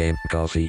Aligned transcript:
Game 0.00 0.16
Coffee. 0.28 0.68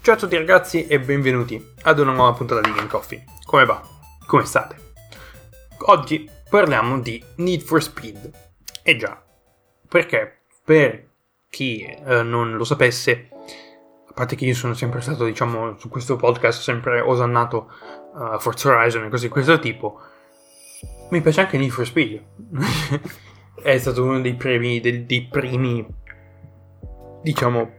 Ciao 0.00 0.14
a 0.14 0.16
tutti 0.16 0.36
ragazzi 0.36 0.86
e 0.86 1.00
benvenuti 1.00 1.72
ad 1.82 1.98
una 1.98 2.12
nuova 2.12 2.34
puntata 2.34 2.60
di 2.60 2.72
Game 2.72 2.86
Coffee. 2.86 3.24
Come 3.44 3.64
va? 3.64 3.82
Come 4.26 4.44
state? 4.44 4.76
Oggi 5.86 6.30
parliamo 6.48 7.00
di 7.00 7.20
Need 7.38 7.62
for 7.62 7.82
Speed. 7.82 8.30
E 8.84 8.96
già, 8.96 9.20
perché 9.88 10.42
per 10.64 11.08
chi 11.50 11.82
eh, 11.82 12.22
non 12.22 12.56
lo 12.56 12.62
sapesse, 12.62 13.30
parte 14.16 14.34
che 14.34 14.46
io 14.46 14.54
sono 14.54 14.72
sempre 14.72 15.02
stato, 15.02 15.26
diciamo, 15.26 15.76
su 15.76 15.90
questo 15.90 16.16
podcast 16.16 16.62
sempre 16.62 17.00
osannato 17.00 17.70
uh, 18.14 18.38
Forza 18.38 18.70
Horizon 18.70 19.04
e 19.04 19.10
cose 19.10 19.26
di 19.26 19.30
questo 19.30 19.58
tipo, 19.58 20.00
mi 21.10 21.20
piace 21.20 21.42
anche 21.42 21.58
Need 21.58 21.70
for 21.70 21.84
Speed. 21.84 22.22
È 23.62 23.76
stato 23.76 24.02
uno 24.02 24.18
dei 24.22 24.34
primi, 24.34 24.80
dei, 24.80 25.04
dei 25.04 25.28
primi, 25.30 25.86
diciamo, 27.20 27.70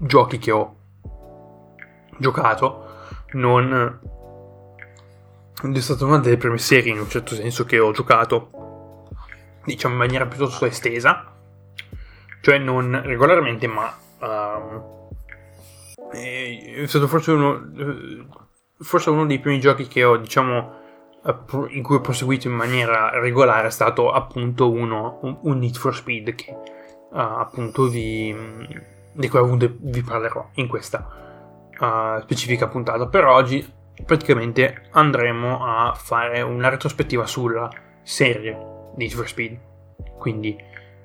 giochi 0.00 0.38
che 0.38 0.50
ho 0.50 0.76
giocato, 2.18 2.86
non 3.34 4.00
è 5.62 5.80
stata 5.80 6.04
una 6.04 6.18
delle 6.18 6.36
prime 6.36 6.58
serie 6.58 6.90
in 6.90 6.98
un 6.98 7.08
certo 7.08 7.36
senso 7.36 7.64
che 7.64 7.78
ho 7.78 7.92
giocato, 7.92 9.06
diciamo 9.64 9.94
in 9.94 10.00
maniera 10.00 10.26
piuttosto 10.26 10.66
estesa, 10.66 11.32
cioè 12.40 12.58
non 12.58 13.02
regolarmente, 13.04 13.68
ma 13.68 13.96
um, 14.18 14.96
è 16.10 16.84
stato 16.86 17.06
forse 17.06 17.32
uno, 17.32 17.70
forse 18.78 19.10
uno 19.10 19.26
dei 19.26 19.38
primi 19.38 19.60
giochi 19.60 19.86
che 19.86 20.04
ho, 20.04 20.16
diciamo, 20.16 20.76
in 21.70 21.82
cui 21.82 21.96
ho 21.96 22.00
proseguito 22.00 22.48
in 22.48 22.54
maniera 22.54 23.10
regolare 23.18 23.66
è 23.66 23.70
stato 23.70 24.10
appunto 24.12 24.70
uno, 24.70 25.38
un, 25.42 25.58
Need 25.58 25.76
for 25.76 25.94
Speed 25.94 26.34
che 26.34 26.50
uh, 26.50 27.16
appunto 27.16 27.88
vi, 27.88 28.34
di 29.12 29.28
cui 29.28 29.38
appunto 29.38 29.70
vi 29.78 30.02
parlerò 30.02 30.50
in 30.54 30.68
questa 30.68 31.06
uh, 31.78 32.20
specifica 32.22 32.68
puntata. 32.68 33.08
Per 33.08 33.24
oggi 33.24 33.76
praticamente 34.04 34.88
andremo 34.92 35.64
a 35.64 35.94
fare 35.94 36.40
una 36.40 36.68
retrospettiva 36.68 37.26
sulla 37.26 37.68
serie 38.02 38.92
Need 38.96 39.12
for 39.12 39.28
Speed. 39.28 39.58
Quindi 40.16 40.56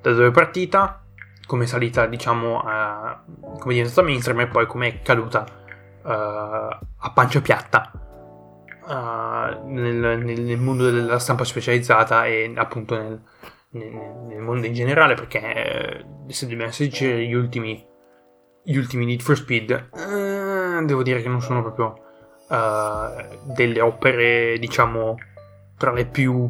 da 0.01 0.11
dove 0.11 0.27
è 0.27 0.31
partita, 0.31 1.02
come 1.45 1.65
salita 1.65 2.05
diciamo 2.05 2.61
a, 2.61 3.23
come 3.59 3.73
diventata 3.73 4.01
mainstream 4.01 4.39
e 4.41 4.47
poi 4.47 4.65
come 4.65 4.87
è 4.87 5.01
caduta 5.01 5.45
uh, 6.03 6.09
a 6.09 7.11
pancia 7.13 7.41
piatta 7.41 7.91
uh, 8.85 9.67
nel, 9.67 10.19
nel, 10.23 10.41
nel, 10.41 10.59
mondo 10.59 10.89
della 10.89 11.19
stampa 11.19 11.43
specializzata 11.43 12.25
e 12.25 12.51
appunto 12.55 12.95
nel, 12.95 13.21
nel 13.71 14.39
mondo 14.41 14.67
in 14.67 14.73
generale 14.73 15.15
perché 15.15 16.05
se 16.27 16.47
dobbiamo 16.47 16.69
essere 16.69 16.89
sinceri 16.89 17.27
gli 17.27 17.33
ultimi 17.33 17.85
gli 18.65 18.77
ultimi 18.77 19.05
Need 19.05 19.21
for 19.21 19.35
Speed 19.35 19.89
uh, 19.91 20.85
devo 20.85 21.03
dire 21.03 21.21
che 21.21 21.27
non 21.27 21.41
sono 21.41 21.61
proprio 21.61 21.95
uh, 22.47 23.53
delle 23.53 23.81
opere 23.81 24.57
diciamo 24.57 25.17
tra 25.77 25.91
le 25.91 26.05
più 26.05 26.47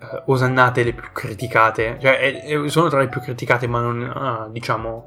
uh, 0.00 0.30
osannate 0.30 0.82
le 0.82 0.92
più 0.92 1.08
criticate. 1.12 1.98
Cioè 2.00 2.42
è, 2.42 2.68
sono 2.68 2.88
tra 2.88 3.00
le 3.00 3.08
più 3.08 3.20
criticate 3.20 3.66
ma 3.66 3.80
non 3.80 4.48
diciamo 4.50 5.06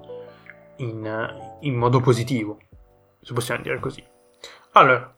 in, 0.78 1.58
in 1.62 1.76
modo 1.76 2.00
positivo 2.00 2.58
se 3.22 3.34
possiamo 3.34 3.62
dire 3.62 3.80
così. 3.80 4.04
Allora 4.74 5.16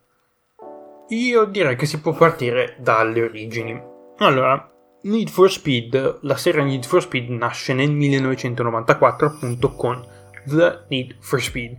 io 1.09 1.45
direi 1.45 1.75
che 1.75 1.85
si 1.85 1.99
può 1.99 2.13
partire 2.13 2.75
dalle 2.79 3.23
origini. 3.23 3.81
Allora 4.17 4.69
Need 5.03 5.29
for 5.29 5.51
Speed 5.51 6.19
la 6.21 6.37
serie 6.37 6.63
Need 6.63 6.85
for 6.85 7.01
Speed 7.01 7.29
nasce 7.29 7.73
nel 7.73 7.91
1994 7.91 9.27
appunto 9.27 9.73
con 9.73 10.05
The 10.45 10.85
Need 10.89 11.15
for 11.19 11.41
Speed, 11.41 11.77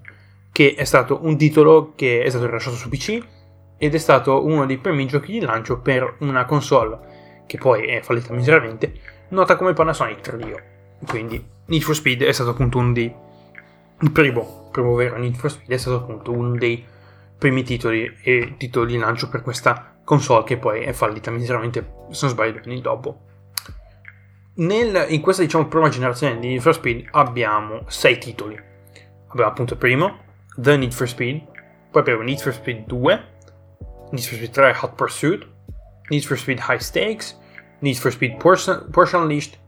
che 0.53 0.75
è 0.75 0.85
stato 0.85 1.21
un 1.23 1.37
titolo 1.37 1.93
che 1.95 2.23
è 2.23 2.29
stato 2.29 2.47
rilasciato 2.47 2.77
su 2.77 2.89
PC 2.89 3.23
ed 3.77 3.95
è 3.95 3.99
stato 3.99 4.45
uno 4.45 4.67
dei 4.67 4.79
primi 4.79 5.07
giochi 5.07 5.33
di 5.33 5.41
lancio 5.41 5.81
per 5.81 6.17
una 6.21 6.45
console 6.45 7.14
che 7.47 7.59
poi 7.59 7.87
è 7.87 8.01
fallita 8.01 8.33
miseramente, 8.33 8.93
nota 9.29 9.57
come 9.57 9.73
Panasonic 9.73 10.21
3DO. 10.29 10.63
Quindi 11.07 11.45
Need 11.67 11.83
for 11.83 11.95
Speed 11.95 12.23
è 12.23 12.33
stato 12.33 12.51
appunto 12.51 12.79
uno 12.79 12.93
dei 12.93 13.15
il 14.01 14.11
primo, 14.11 14.69
primo 14.71 14.95
vero 14.95 15.17
Need 15.19 15.37
for 15.37 15.51
Speed 15.51 15.71
è 15.71 15.77
stato 15.77 15.97
appunto 15.97 16.33
uno 16.33 16.57
dei 16.57 16.85
primi 17.39 17.63
titoli 17.63 18.13
e 18.23 18.55
titoli 18.57 18.93
di 18.93 18.99
lancio 18.99 19.29
per 19.29 19.43
questa 19.43 19.97
console 20.05 20.45
che 20.45 20.59
poi 20.59 20.83
è 20.83 20.93
fallita 20.93 21.31
miseramente, 21.31 22.07
se 22.11 22.27
non 22.27 22.35
sbaglio, 22.35 22.61
anni 22.65 22.81
dopo. 22.81 23.21
Nel, 24.57 25.07
in 25.09 25.21
questa 25.21 25.43
diciamo 25.43 25.67
prima 25.67 25.89
generazione 25.89 26.39
di 26.39 26.49
Need 26.49 26.61
for 26.61 26.75
Speed 26.75 27.09
abbiamo 27.13 27.85
sei 27.87 28.19
titoli. 28.19 28.61
Abbiamo 29.29 29.51
appunto 29.51 29.73
il 29.75 29.79
primo, 29.79 30.19
The 30.57 30.77
Need 30.77 30.93
for 30.93 31.09
Speed, 31.09 31.43
poi 31.91 32.03
abbiamo 32.03 32.23
Need 32.23 32.39
for 32.39 32.53
Speed 32.53 32.87
2, 32.87 33.25
Need 34.11 34.25
for 34.25 34.37
Speed 34.37 34.51
3 34.51 34.77
Hot 34.81 34.95
Pursuit, 34.95 35.47
Need 36.09 36.23
for 36.23 36.39
Speed 36.39 36.61
High 36.69 36.81
Stakes, 36.81 37.39
Need 37.81 37.97
for 37.97 38.13
Speed 38.13 38.37
Porsche 38.37 39.17
Unleashed, 39.17 39.59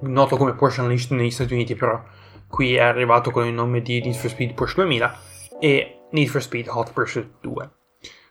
noto 0.00 0.36
come 0.36 0.54
Porsche 0.54 0.80
Unleashed 0.80 1.12
negli 1.12 1.30
Stati 1.30 1.52
Uniti 1.52 1.74
però 1.74 2.02
qui 2.48 2.74
è 2.74 2.80
arrivato 2.80 3.30
con 3.30 3.46
il 3.46 3.52
nome 3.52 3.82
di 3.82 4.00
Need 4.00 4.14
for 4.14 4.30
Speed 4.30 4.54
Porsche 4.54 4.82
2000 4.82 5.20
e 5.60 5.96
Need 6.10 6.28
for 6.28 6.42
Speed 6.42 6.68
Hot 6.68 6.92
Pursuit 6.92 7.28
2. 7.40 7.70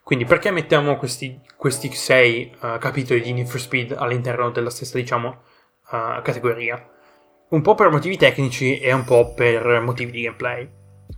Quindi 0.03 0.25
perché 0.25 0.51
mettiamo 0.51 0.97
questi, 0.97 1.41
questi 1.57 1.91
sei 1.91 2.55
uh, 2.61 2.77
capitoli 2.77 3.21
di 3.21 3.33
Need 3.33 3.47
for 3.47 3.59
Speed 3.59 3.95
all'interno 3.97 4.51
della 4.51 4.69
stessa 4.69 4.97
diciamo 4.97 5.29
uh, 5.91 6.21
categoria. 6.21 6.91
Un 7.49 7.61
po' 7.61 7.75
per 7.75 7.89
motivi 7.89 8.17
tecnici 8.17 8.79
e 8.79 8.93
un 8.93 9.03
po' 9.03 9.33
per 9.33 9.81
motivi 9.81 10.11
di 10.11 10.21
gameplay. 10.21 10.69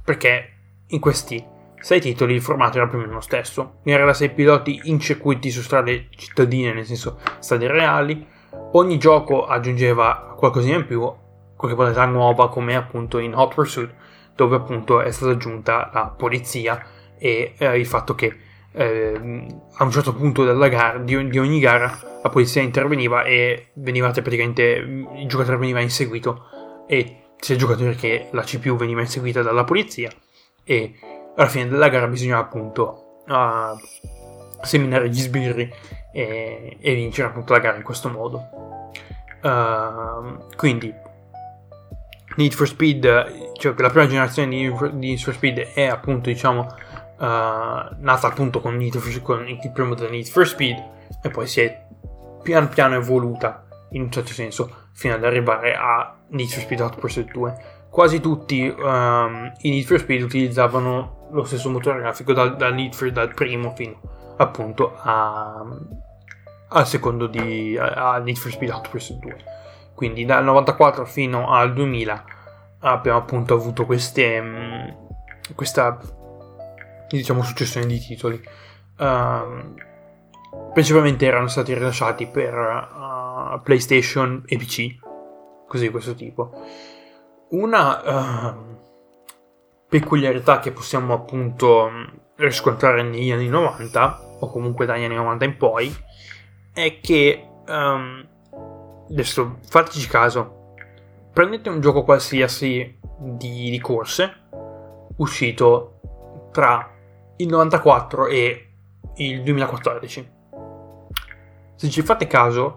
Perché 0.03 0.53
in 0.87 0.99
questi 0.99 1.45
sei 1.79 2.01
titoli 2.01 2.33
il 2.33 2.41
formato 2.41 2.77
era 2.77 2.87
più 2.87 2.97
o 2.97 3.01
meno 3.01 3.13
lo 3.13 3.21
stesso. 3.21 3.79
Era 3.83 4.13
6 4.13 4.29
piloti 4.31 4.81
in 4.85 4.99
circuiti 4.99 5.49
su 5.49 5.61
strade 5.61 6.07
cittadine, 6.15 6.73
nel 6.73 6.85
senso 6.85 7.19
strade 7.39 7.67
reali. 7.67 8.25
Ogni 8.73 8.97
gioco 8.97 9.45
aggiungeva 9.45 10.35
qualcosina 10.37 10.77
in 10.77 10.85
più, 10.85 10.99
qualche 11.55 11.77
modalità 11.77 12.05
nuova, 12.05 12.49
come 12.49 12.75
appunto 12.75 13.19
in 13.19 13.35
Hot 13.35 13.53
Pursuit, 13.53 13.93
dove 14.35 14.55
appunto 14.55 15.01
è 15.01 15.11
stata 15.11 15.31
aggiunta 15.31 15.89
la 15.93 16.13
polizia 16.15 16.85
e 17.17 17.53
eh, 17.57 17.79
il 17.79 17.85
fatto 17.85 18.15
che 18.15 18.35
eh, 18.71 19.47
a 19.73 19.83
un 19.83 19.91
certo 19.91 20.13
punto 20.13 20.43
della 20.43 20.67
gara, 20.67 20.99
di, 20.99 21.27
di, 21.29 21.39
ogni 21.39 21.59
gara 21.59 21.99
la 22.21 22.29
polizia 22.29 22.61
interveniva 22.61 23.23
e 23.23 23.69
venivate 23.73 24.21
praticamente 24.21 24.63
il 25.15 25.27
giocatore 25.27 25.57
veniva 25.57 25.79
inseguito 25.79 26.45
e 26.87 27.23
sia 27.39 27.55
il 27.55 27.59
giocatore 27.59 27.95
che 27.95 28.27
la 28.31 28.43
CPU 28.43 28.75
veniva 28.75 29.01
inseguita 29.01 29.41
dalla 29.41 29.63
polizia 29.63 30.11
e 30.63 30.93
alla 31.37 31.49
fine 31.49 31.67
della 31.67 31.89
gara 31.89 32.07
bisognava 32.07 32.41
appunto 32.41 33.21
uh, 33.27 33.77
seminare 34.61 35.09
gli 35.09 35.19
sbirri 35.19 35.71
e, 36.11 36.77
e, 36.79 36.93
vincere 36.95 37.27
appunto 37.27 37.53
la 37.53 37.59
gara 37.59 37.77
in 37.77 37.83
questo 37.83 38.09
modo. 38.09 38.41
Uh, 39.41 40.47
quindi 40.55 40.93
Need 42.35 42.53
for 42.53 42.67
Speed 42.67 43.53
cioè 43.53 43.73
la 43.77 43.89
prima 43.89 44.07
generazione 44.07 44.49
di 44.49 44.67
Need 44.93 45.19
for 45.19 45.33
Speed 45.33 45.73
è 45.73 45.85
appunto 45.85 46.29
diciamo 46.29 46.61
uh, 46.61 47.25
nata 47.97 48.27
appunto 48.27 48.59
con, 48.59 48.79
for, 48.91 49.21
con, 49.21 49.47
il 49.47 49.71
primo 49.71 49.93
The 49.93 50.09
Need 50.09 50.25
for 50.25 50.47
Speed 50.47 50.83
e 51.21 51.29
poi 51.29 51.45
si 51.47 51.61
è 51.61 51.85
pian 52.41 52.69
piano 52.69 52.95
evoluta 52.95 53.65
in 53.91 54.01
un 54.01 54.11
certo 54.11 54.33
senso 54.33 54.87
fino 54.93 55.13
ad 55.13 55.23
arrivare 55.23 55.75
a 55.75 56.15
Need 56.29 56.49
for 56.49 56.61
Speed 56.63 56.79
Hot 56.81 56.99
Pursuit 56.99 57.31
2 57.31 57.57
quasi 57.89 58.19
tutti 58.19 58.67
um, 58.67 59.51
i 59.61 59.69
Need 59.69 59.85
for 59.85 59.99
Speed 59.99 60.23
utilizzavano 60.23 61.16
lo 61.31 61.43
stesso 61.43 61.69
motore 61.69 61.99
grafico 61.99 62.33
dal, 62.33 62.55
dal, 62.55 62.73
Need 62.73 62.93
for, 62.93 63.11
dal 63.11 63.33
primo 63.33 63.73
fino 63.75 63.99
appunto 64.37 64.95
al 65.01 66.85
secondo 66.85 67.27
di 67.27 67.77
a, 67.77 68.13
a 68.13 68.17
Need 68.19 68.37
for 68.37 68.51
Speed 68.51 68.71
Hot 68.71 68.89
Pursuit 68.89 69.19
2 69.19 69.37
quindi 69.93 70.25
dal 70.25 70.43
94 70.43 71.05
fino 71.05 71.51
al 71.51 71.73
2000 71.73 72.23
abbiamo 72.79 73.17
appunto 73.17 73.53
avuto 73.53 73.85
queste 73.85 74.39
um, 74.39 75.05
questa 75.55 75.97
diciamo 77.15 77.43
successione 77.43 77.85
di 77.85 77.99
titoli. 77.99 78.41
Uh, 78.97 79.75
principalmente 80.73 81.25
erano 81.25 81.47
stati 81.47 81.73
rilasciati 81.73 82.27
per 82.27 82.53
uh, 82.53 83.61
PlayStation 83.61 84.43
e 84.45 84.57
PC, 84.57 84.97
così 85.67 85.85
di 85.85 85.91
questo 85.91 86.15
tipo. 86.15 86.51
Una 87.49 88.51
uh, 88.51 88.76
peculiarità 89.89 90.59
che 90.59 90.71
possiamo 90.71 91.13
appunto 91.13 91.89
riscontrare 92.35 93.03
negli 93.03 93.31
anni 93.31 93.47
90, 93.47 94.37
o 94.39 94.49
comunque 94.49 94.85
dagli 94.85 95.03
anni 95.03 95.15
90 95.15 95.45
in 95.45 95.57
poi, 95.57 95.95
è 96.73 96.99
che 96.99 97.47
um, 97.67 98.27
adesso 99.09 99.57
fateci 99.67 100.07
caso, 100.07 100.73
prendete 101.33 101.69
un 101.69 101.79
gioco 101.81 102.03
qualsiasi 102.03 102.99
di, 103.17 103.69
di 103.69 103.79
corse 103.79 104.45
uscito 105.17 105.99
tra 106.51 106.91
il 107.37 107.47
94 107.47 108.27
e 108.27 108.71
il 109.15 109.43
2014. 109.43 110.31
Se 111.75 111.89
ci 111.89 112.01
fate 112.01 112.27
caso, 112.27 112.75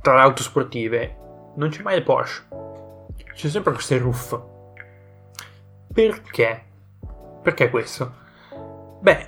tra 0.00 0.14
le 0.14 0.20
auto 0.20 0.42
sportive 0.42 1.16
non 1.56 1.68
c'è 1.68 1.82
mai 1.82 1.96
il 1.96 2.02
Porsche. 2.02 2.44
C'è 3.34 3.48
sempre 3.48 3.72
queste 3.72 3.98
roof. 3.98 4.54
Perché? 5.96 6.62
Perché 7.42 7.70
questo? 7.70 8.12
Beh, 9.00 9.26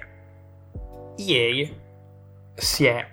EA 1.16 1.66
si 2.52 2.84
è 2.84 3.08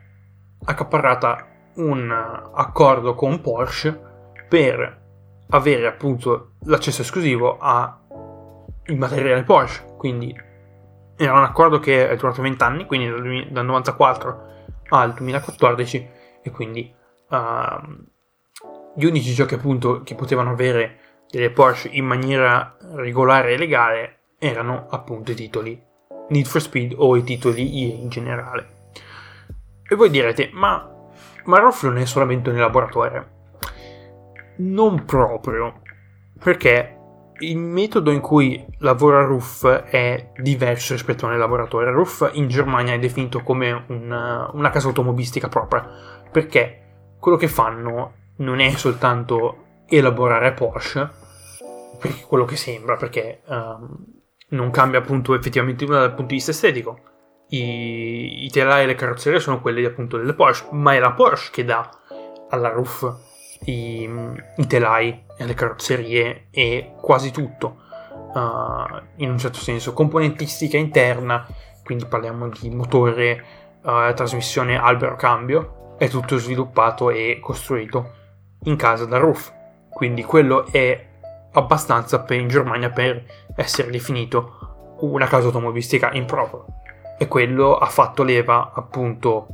accaparrata 0.65 1.47
un 1.75 2.11
accordo 2.53 3.15
con 3.15 3.39
Porsche 3.39 3.97
per 4.49 5.03
avere 5.51 5.87
appunto 5.87 6.55
l'accesso 6.65 7.01
esclusivo 7.01 7.57
al 7.57 7.97
materiale 8.87 9.43
Porsche. 9.43 9.85
Quindi 9.95 10.37
era 11.15 11.31
un 11.31 11.43
accordo 11.43 11.79
che 11.79 12.09
è 12.09 12.15
durato 12.17 12.41
20 12.41 12.61
anni, 12.61 12.85
quindi 12.85 13.07
dal 13.07 13.21
1994 13.21 14.43
al 14.89 15.13
2014 15.13 16.09
e 16.43 16.51
quindi 16.51 16.93
uh, 17.29 18.03
gli 18.97 19.05
unici 19.05 19.33
giochi 19.33 19.53
appunto 19.53 20.01
che 20.03 20.13
potevano 20.13 20.49
avere 20.49 20.99
delle 21.29 21.51
Porsche 21.51 21.89
in 21.91 22.05
maniera 22.05 22.77
regolare 22.95 23.53
e 23.53 23.57
legale 23.57 24.19
erano 24.37 24.87
appunto 24.89 25.31
i 25.31 25.35
titoli 25.35 25.81
Need 26.29 26.45
for 26.45 26.61
Speed 26.61 26.93
o 26.95 27.15
i 27.15 27.23
titoli 27.23 27.61
EA 27.61 27.95
in 27.95 28.09
generale. 28.09 28.67
E 29.87 29.95
voi 29.95 30.09
direte, 30.09 30.49
ma, 30.53 30.89
ma 31.45 31.59
Ruff 31.59 31.83
non 31.83 31.97
è 31.97 32.05
solamente 32.05 32.49
un 32.49 32.57
elaboratore? 32.57 33.33
Non 34.57 35.05
proprio, 35.05 35.81
perché 36.41 36.95
il 37.39 37.57
metodo 37.57 38.11
in 38.11 38.21
cui 38.21 38.65
lavora 38.79 39.23
Ruff 39.23 39.67
è 39.67 40.31
diverso 40.37 40.93
rispetto 40.93 41.25
a 41.25 41.29
un 41.29 41.35
elaboratore. 41.35 41.91
Ruff 41.91 42.29
in 42.33 42.47
Germania 42.47 42.93
è 42.93 42.99
definito 42.99 43.41
come 43.41 43.83
una, 43.87 44.49
una 44.53 44.69
casa 44.69 44.87
automobilistica 44.87 45.49
propria, 45.49 45.87
perché 46.31 46.81
quello 47.19 47.37
che 47.37 47.47
fanno 47.47 48.13
non 48.37 48.59
è 48.59 48.69
soltanto 48.71 49.63
elaborare 49.87 50.53
Porsche, 50.53 51.09
quello 52.27 52.45
che 52.45 52.55
sembra, 52.55 52.95
perché 52.95 53.41
um, 53.45 53.97
non 54.49 54.71
cambia 54.71 54.99
appunto 54.99 55.33
effettivamente 55.33 55.85
nulla 55.85 55.99
dal 55.99 56.13
punto 56.13 56.27
di 56.27 56.35
vista 56.35 56.51
estetico. 56.51 56.99
I, 57.49 58.45
i 58.45 58.49
telai 58.49 58.83
e 58.83 58.87
le 58.87 58.95
carrozzerie 58.95 59.39
sono 59.39 59.61
quelli 59.61 59.85
appunto 59.85 60.17
delle 60.17 60.33
Porsche, 60.33 60.69
ma 60.71 60.93
è 60.93 60.99
la 60.99 61.11
Porsche 61.11 61.51
che 61.51 61.63
dà 61.63 61.89
alla 62.49 62.69
Ruff 62.69 63.03
i, 63.65 64.09
i 64.57 64.67
telai 64.67 65.23
e 65.37 65.45
le 65.45 65.53
carrozzerie 65.53 66.47
e 66.51 66.93
quasi 66.99 67.31
tutto, 67.31 67.83
uh, 68.33 69.01
in 69.17 69.29
un 69.29 69.37
certo 69.37 69.59
senso. 69.59 69.93
Componentistica 69.93 70.77
interna, 70.77 71.47
quindi 71.83 72.05
parliamo 72.05 72.49
di 72.49 72.69
motore, 72.69 73.43
uh, 73.83 74.13
trasmissione, 74.13 74.77
albero 74.77 75.15
cambio, 75.15 75.95
è 75.97 76.09
tutto 76.09 76.37
sviluppato 76.37 77.09
e 77.09 77.39
costruito 77.39 78.11
in 78.63 78.75
casa 78.75 79.05
da 79.05 79.17
Roof. 79.17 79.53
Quindi 79.89 80.23
quello 80.23 80.65
è 80.71 81.13
abbastanza 81.55 82.21
per, 82.21 82.39
in 82.39 82.47
Germania 82.47 82.89
per 82.89 83.23
essere 83.55 83.89
definito 83.89 84.97
una 84.99 85.27
casa 85.27 85.47
automobilistica 85.47 86.11
in 86.13 86.25
proprio. 86.25 86.65
E 87.17 87.27
quello 87.27 87.77
ha 87.77 87.87
fatto 87.87 88.23
leva, 88.23 88.71
appunto, 88.73 89.47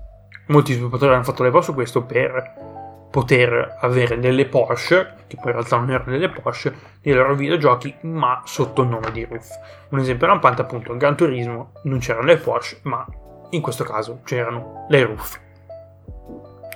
molti 0.48 0.74
sviluppatori 0.74 1.14
hanno 1.14 1.24
fatto 1.24 1.44
leva 1.44 1.62
su 1.62 1.74
questo 1.74 2.04
per 2.04 2.70
poter 3.12 3.78
avere 3.82 4.20
delle 4.20 4.46
Porsche, 4.46 5.16
che 5.28 5.36
poi 5.36 5.48
in 5.48 5.52
realtà 5.52 5.78
non 5.78 5.92
erano 5.92 6.12
delle 6.12 6.30
Porsche, 6.30 6.74
nei 7.02 7.14
loro 7.14 7.36
videogiochi, 7.36 7.94
ma 8.02 8.42
sotto 8.46 8.84
il 8.84 8.88
nome 8.88 9.12
di 9.12 9.26
Roof. 9.26 9.50
Un 9.90 10.00
esempio 10.00 10.28
rampante 10.28 10.62
appunto, 10.62 10.92
in 10.92 10.98
Gran 10.98 11.16
Turismo 11.16 11.74
non 11.84 12.00
c'erano 12.00 12.26
le 12.26 12.38
Porsche, 12.38 12.80
ma 12.84 13.06
in 13.50 13.62
questo 13.62 13.84
caso 13.84 14.22
c'erano 14.24 14.86
le 14.90 15.04
Roof. 15.04 15.40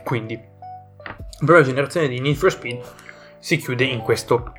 Quindi, 0.04 0.36
la 0.36 1.46
prima 1.46 1.62
generazione 1.62 2.10
di 2.10 2.20
Need 2.20 2.36
for 2.36 2.52
Speed 2.52 2.82
si 3.40 3.58
chiude 3.58 3.86
in 3.86 4.02
questo, 4.02 4.52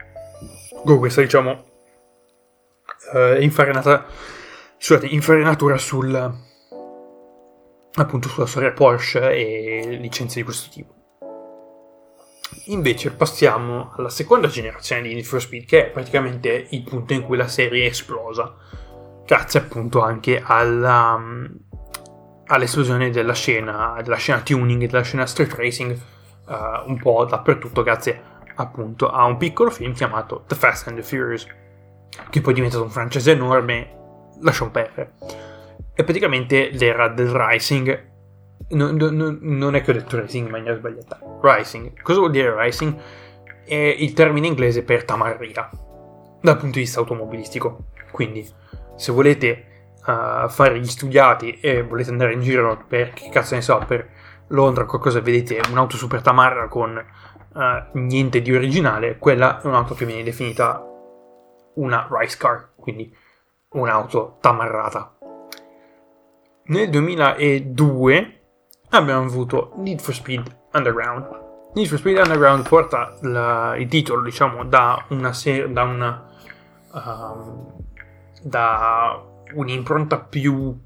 con 0.85 0.99
questa 0.99 1.21
diciamo, 1.21 1.65
uh, 3.13 3.41
infarinata, 3.41 4.07
scusate, 4.77 5.07
infarinatura 5.07 5.79
sul, 5.79 6.35
appunto 7.95 8.29
sulla 8.29 8.47
storia 8.47 8.73
Porsche 8.73 9.31
e 9.31 9.99
licenze 10.01 10.39
di 10.39 10.45
questo 10.45 10.71
tipo. 10.71 10.95
Invece 12.67 13.13
passiamo 13.13 13.93
alla 13.97 14.09
seconda 14.09 14.49
generazione 14.49 15.03
di 15.03 15.15
Need 15.15 15.25
for 15.25 15.41
Speed, 15.41 15.67
che 15.67 15.87
è 15.87 15.91
praticamente 15.91 16.67
il 16.71 16.83
punto 16.83 17.13
in 17.13 17.23
cui 17.23 17.37
la 17.37 17.49
serie 17.49 17.85
è 17.85 17.89
esplosa, 17.89 18.57
grazie 19.25 19.61
appunto 19.61 20.01
anche 20.01 20.41
alla, 20.45 21.15
um, 21.15 21.49
all'esplosione 22.47 23.11
della 23.11 23.35
scena, 23.35 24.01
della 24.03 24.17
scena 24.17 24.41
tuning 24.41 24.87
della 24.87 25.03
scena 25.03 25.27
street 25.27 25.55
racing 25.55 26.01
uh, 26.47 26.89
un 26.89 26.99
po' 26.99 27.25
dappertutto, 27.25 27.83
grazie 27.83 28.35
appunto 28.57 29.09
a 29.09 29.25
un 29.25 29.37
piccolo 29.37 29.71
film 29.71 29.93
chiamato 29.95 30.45
The 30.47 30.55
Fast 30.55 30.89
and 30.89 30.97
the 30.97 31.03
Furious, 31.03 31.47
che 32.31 32.41
poi 32.41 32.53
è 32.53 32.57
diventato 32.57 32.83
un 32.83 32.91
francese 32.91 33.33
enorme, 33.33 33.97
lasciamo 34.41 34.71
perdere. 34.71 35.15
È 35.95 36.05
praticamente 36.05 36.71
l'era 36.73 37.09
del 37.09 37.29
racing 37.29 38.15
non, 38.69 38.97
non, 38.97 39.39
non, 39.43 39.75
è 39.77 39.83
che 39.83 39.91
ho 39.91 39.95
detto 39.95 40.19
racing 40.19 40.47
in 40.47 40.51
maniera 40.51 40.77
sbagliata. 40.77 41.19
Rising. 41.41 42.01
Cosa 42.03 42.19
vuol 42.19 42.33
dire 42.33 42.55
rising? 42.57 42.97
È 43.65 43.75
il 43.75 44.13
termine 44.13 44.47
inglese 44.47 44.83
per 44.83 45.05
tamarria 45.05 45.71
dal 46.41 46.57
punto 46.57 46.75
di 46.75 46.85
vista 46.85 47.01
automobilistico. 47.01 47.85
Quindi, 48.11 48.49
se 48.97 49.13
volete 49.13 49.93
uh, 50.07 50.49
fare 50.49 50.79
gli 50.79 50.87
studiati 50.87 51.59
e 51.61 51.83
volete 51.83 52.11
andare 52.11 52.33
in 52.33 52.41
giro 52.41 52.85
per 52.89 53.13
che 53.13 53.29
cazzo 53.31 53.55
ne 53.55 53.63
so, 53.63 53.83
per 53.87 54.09
Londra 54.49 54.85
o 54.85 54.87
qualcosa, 54.87 55.21
vedete 55.21 55.61
un'auto 55.71 55.97
super 55.97 56.23
tamarra 56.23 56.69
con 56.69 57.05
uh, 57.57 57.99
niente 57.99 58.43
di 58.43 58.55
originale, 58.55 59.19
quella 59.19 59.61
è 59.61 59.67
un'auto 59.67 59.95
che 59.95 60.05
viene 60.05 60.23
definita 60.23 60.85
una 61.75 62.07
rice 62.11 62.37
car, 62.37 62.73
quindi 62.77 63.15
un'auto 63.71 64.37
tamarrata. 64.41 65.17
Nel 66.67 66.91
2002 66.91 68.41
abbiamo 68.91 69.25
avuto 69.25 69.73
Need 69.77 70.01
for 70.01 70.15
Speed 70.15 70.57
Underground. 70.73 71.45
Need 71.75 71.89
for 71.89 71.99
Speed 71.99 72.19
Underground 72.19 72.69
porta 72.69 73.17
la, 73.23 73.75
il 73.77 73.89
titolo, 73.89 74.23
diciamo, 74.23 74.65
da 74.65 75.05
una 75.09 75.33
serie, 75.33 75.71
da 75.71 75.83
una, 75.83 76.29
um, 76.93 77.75
da 78.43 79.23
un'impronta 79.55 80.19
più 80.19 80.77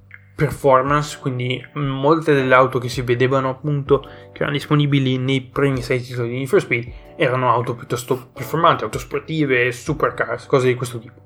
performance, 0.41 1.19
quindi 1.21 1.63
molte 1.75 2.33
delle 2.33 2.55
auto 2.55 2.79
che 2.79 2.89
si 2.89 3.03
vedevano 3.03 3.51
appunto 3.51 4.01
che 4.01 4.39
erano 4.39 4.53
disponibili 4.53 5.19
nei 5.19 5.43
primi 5.43 5.83
sei 5.83 6.01
titoli 6.01 6.31
di 6.31 6.37
Need 6.37 6.49
for 6.49 6.61
Speed 6.63 6.93
erano 7.17 7.51
auto 7.51 7.75
piuttosto 7.75 8.31
performanti, 8.33 8.85
auto 8.85 8.99
sportive, 8.99 9.71
supercars, 9.71 10.47
cose 10.47 10.69
di 10.69 10.75
questo 10.77 10.99
tipo. 10.99 11.21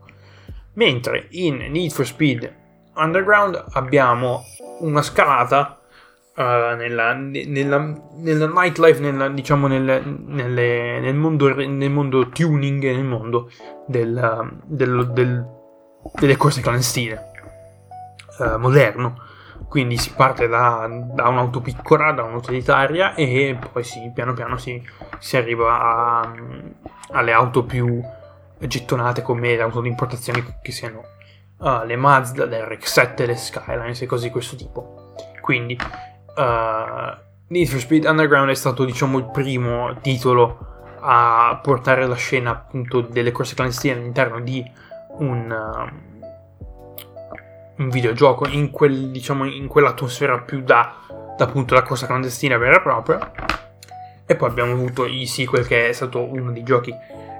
Mentre 0.72 1.28
in 1.30 1.58
Need 1.70 1.92
for 1.92 2.04
Speed 2.04 2.52
Underground 2.96 3.66
abbiamo 3.74 4.42
una 4.80 5.02
scalata 5.02 5.78
uh, 6.34 6.42
nella, 6.74 7.14
nella, 7.14 7.94
nella, 8.16 8.48
nightlife, 8.48 8.98
nella, 8.98 9.28
diciamo 9.28 9.68
nel, 9.68 10.02
nelle, 10.26 10.98
nel, 10.98 11.14
mondo, 11.14 11.54
nel 11.54 11.90
mondo 11.90 12.28
tuning, 12.30 12.82
nel 12.82 13.04
mondo 13.04 13.48
del, 13.86 14.58
del, 14.64 15.10
del, 15.12 15.46
delle 16.18 16.36
corse 16.36 16.60
clandestine 16.60 17.30
uh, 18.38 18.58
moderno. 18.58 19.20
Quindi 19.68 19.96
si 19.96 20.12
parte 20.12 20.46
da, 20.46 20.88
da, 20.90 21.28
un'auto 21.28 21.60
piccola, 21.60 22.12
da 22.12 22.22
un'utilitaria 22.22 23.14
e 23.14 23.56
poi 23.72 23.82
si, 23.82 24.10
piano 24.14 24.32
piano 24.32 24.56
si, 24.56 24.82
si 25.18 25.36
arriva 25.36 25.80
a, 25.80 26.32
alle 27.12 27.32
auto 27.32 27.64
più 27.64 28.02
gettonate 28.58 29.22
come 29.22 29.56
le 29.56 29.62
auto 29.62 29.80
di 29.80 29.88
importazione 29.88 30.58
che 30.62 30.72
siano 30.72 31.02
uh, 31.58 31.84
le 31.84 31.96
Mazda, 31.96 32.44
le 32.44 32.64
RX-7, 32.64 33.26
le 33.26 33.36
Skylines 33.36 34.02
e 34.02 34.06
cose 34.06 34.26
di 34.26 34.32
questo 34.32 34.56
tipo. 34.56 35.12
Quindi 35.40 35.78
uh, 36.36 37.22
Need 37.48 37.66
for 37.66 37.78
Speed 37.78 38.04
Underground 38.04 38.50
è 38.50 38.54
stato 38.54 38.84
diciamo 38.84 39.18
il 39.18 39.30
primo 39.30 39.96
titolo 40.00 40.72
a 41.00 41.58
portare 41.62 42.06
la 42.06 42.14
scena 42.14 42.50
appunto 42.50 43.02
delle 43.02 43.30
corse 43.30 43.54
clandestine 43.54 43.94
all'interno 43.94 44.40
di 44.40 44.64
un, 45.18 45.50
uh, 45.50 46.13
un 47.76 47.88
videogioco 47.88 48.46
in, 48.48 48.70
quel, 48.70 49.10
diciamo, 49.10 49.44
in 49.44 49.66
quell'atmosfera 49.66 50.40
più 50.40 50.62
da, 50.62 50.96
da 51.36 51.44
appunto 51.44 51.74
la 51.74 51.82
corsa 51.82 52.06
clandestina 52.06 52.56
vera 52.56 52.76
e 52.76 52.82
propria 52.82 53.32
e 54.26 54.36
poi 54.36 54.48
abbiamo 54.48 54.72
avuto 54.72 55.04
i 55.04 55.26
sequel 55.26 55.66
che 55.66 55.88
è 55.88 55.92
stato 55.92 56.22
uno 56.22 56.50
dei 56.50 56.62
giochi 56.62 56.94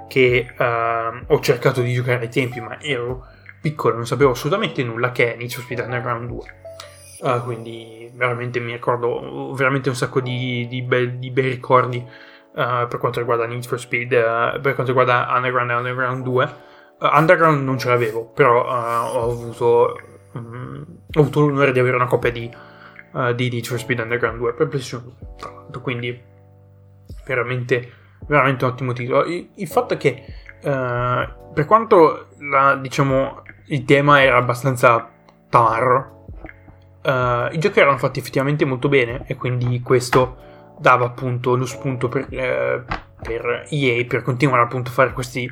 che 0.07 0.47
uh, 0.57 1.33
ho 1.33 1.39
cercato 1.39 1.81
di 1.81 1.93
giocare 1.93 2.19
ai 2.19 2.29
tempi 2.29 2.59
ma 2.61 2.79
ero 2.79 3.25
piccolo 3.59 3.95
non 3.95 4.05
sapevo 4.05 4.31
assolutamente 4.31 4.83
nulla 4.83 5.11
che 5.11 5.33
è 5.33 5.37
Need 5.37 5.49
Speed 5.49 5.79
Underground 5.79 6.27
2 6.27 6.63
Uh, 7.17 7.41
quindi 7.43 8.11
veramente 8.13 8.59
mi 8.59 8.73
ricordo 8.73 9.53
veramente 9.53 9.87
un 9.87 9.95
sacco 9.95 10.19
di, 10.19 10.67
di, 10.67 10.81
be- 10.81 11.17
di 11.17 11.31
bei 11.31 11.49
ricordi 11.49 11.97
uh, 11.97 12.87
per 12.87 12.97
quanto 12.99 13.19
riguarda 13.19 13.45
Need 13.45 13.65
for 13.65 13.79
Speed, 13.79 14.11
uh, 14.11 14.59
per 14.59 14.73
quanto 14.73 14.91
riguarda 14.91 15.27
Underground 15.29 15.71
e 15.71 15.73
Underground 15.75 16.23
2. 16.23 16.53
Underground 16.99 17.63
non 17.63 17.79
ce 17.79 17.87
l'avevo, 17.87 18.25
però 18.25 18.65
ho 18.65 19.31
avuto 19.31 19.97
um, 20.35 20.85
ho 21.13 21.19
avuto 21.19 21.41
l'onore 21.41 21.71
di 21.71 21.79
avere 21.79 21.95
una 21.95 22.07
copia 22.07 22.31
di, 22.31 22.49
uh, 23.13 23.33
di 23.33 23.49
Need 23.49 23.65
for 23.65 23.79
Speed 23.79 23.99
Underground 23.99 24.37
2 24.37 24.53
per 24.53 24.67
PlayStation 24.67 25.03
2, 25.03 25.35
tra 25.37 25.51
l'altro, 25.51 25.81
quindi 25.81 26.21
veramente, 27.25 27.91
veramente 28.27 28.65
un 28.65 28.71
ottimo 28.71 28.93
titolo. 28.93 29.25
Il, 29.25 29.49
il 29.55 29.67
fatto 29.67 29.95
è 29.95 29.97
che, 29.97 30.23
uh, 30.61 31.53
per 31.53 31.65
quanto 31.65 32.27
la, 32.39 32.75
diciamo, 32.75 33.41
il 33.67 33.85
tema 33.85 34.21
era 34.21 34.37
abbastanza 34.37 35.09
tamarro, 35.49 36.27
uh, 37.03 37.53
i 37.53 37.57
giochi 37.59 37.79
erano 37.79 37.97
fatti 37.97 38.19
effettivamente 38.19 38.65
molto 38.65 38.89
bene 38.89 39.23
e 39.25 39.35
quindi 39.35 39.81
questo 39.81 40.43
dava 40.77 41.05
appunto 41.05 41.55
lo 41.55 41.65
spunto 41.65 42.09
per, 42.09 42.27
eh, 42.29 42.83
per 43.21 43.65
EA 43.69 44.05
per 44.05 44.21
continuare 44.21 44.63
appunto 44.63 44.89
a 44.89 44.93
fare 44.93 45.13
questi, 45.13 45.49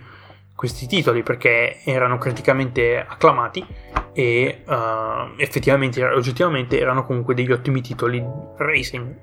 questi 0.56 0.88
titoli 0.88 1.24
perché 1.24 1.82
erano 1.84 2.18
criticamente 2.18 3.00
acclamati 3.00 3.66
e 4.14 4.64
uh, 4.66 5.34
effettivamente, 5.38 6.04
oggettivamente 6.06 6.80
erano 6.80 7.06
comunque 7.06 7.34
degli 7.34 7.52
ottimi 7.52 7.82
titoli 7.82 8.24
racing 8.58 9.16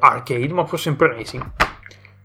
arcade 0.00 0.52
ma 0.52 0.64
pur 0.64 0.78
sempre 0.78 1.08
racing. 1.08 1.50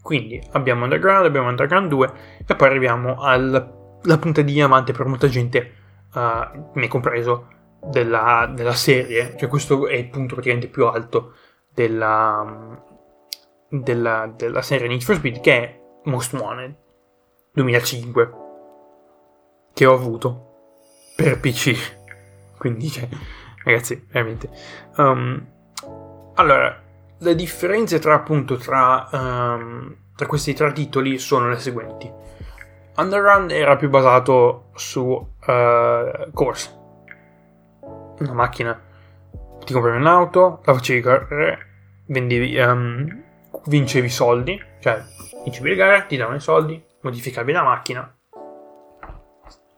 Quindi 0.01 0.41
abbiamo 0.53 0.83
Underground, 0.83 1.25
abbiamo 1.25 1.49
Underground 1.49 1.89
2 1.89 2.13
e 2.47 2.55
poi 2.55 2.67
arriviamo 2.67 3.21
alla 3.21 4.17
punta 4.19 4.41
di 4.41 4.53
diamante 4.53 4.93
per 4.93 5.05
molta 5.05 5.27
gente 5.27 5.73
uh, 6.13 6.71
me 6.73 6.87
compreso 6.87 7.47
della, 7.83 8.49
della, 8.53 8.73
serie 8.73 9.35
cioè 9.37 9.47
questo 9.47 9.87
è 9.87 9.95
il 9.95 10.09
punto 10.09 10.33
praticamente 10.33 10.67
più 10.67 10.87
alto 10.87 11.33
della, 11.73 12.81
della, 13.69 14.33
della 14.35 14.61
serie 14.61 14.87
Need 14.87 15.01
for 15.01 15.15
Speed 15.15 15.41
che 15.41 15.53
è 15.53 15.79
Most 16.05 16.33
Wanted 16.33 16.75
2005 17.57 18.31
che 19.73 19.85
ho 19.87 19.93
avuto 19.93 20.45
per 21.15 21.39
PC 21.39 21.95
quindi 22.57 22.89
cioè, 22.89 23.07
ragazzi 23.63 24.05
veramente. 24.11 24.49
Um, 24.97 25.45
allora 26.35 26.83
le 27.19 27.35
differenze 27.35 27.99
tra 27.99 28.13
appunto 28.13 28.57
tra, 28.57 29.07
um, 29.11 29.95
tra 30.15 30.27
questi 30.27 30.53
tre 30.53 30.71
titoli 30.71 31.17
sono 31.17 31.49
le 31.49 31.57
seguenti. 31.57 32.11
Underground 32.95 33.51
era 33.51 33.75
più 33.75 33.89
basato 33.89 34.69
su 34.75 35.01
uh, 35.01 36.31
course 36.33 36.75
una 38.19 38.33
macchina. 38.33 38.79
Ti 39.63 39.73
compravi 39.73 39.97
un'auto 39.97 40.61
la 40.63 40.73
facevi 40.73 41.01
correre 41.01 41.65
vendevi 42.05 42.57
um, 42.57 43.23
vincevi 43.65 44.09
soldi, 44.09 44.61
cioè 44.79 45.03
vincevi 45.43 45.69
le 45.69 45.75
gare, 45.75 46.05
ti 46.07 46.17
davano 46.17 46.37
i 46.37 46.41
soldi, 46.41 46.81
modificavi 47.01 47.51
la 47.51 47.63
macchina, 47.63 48.17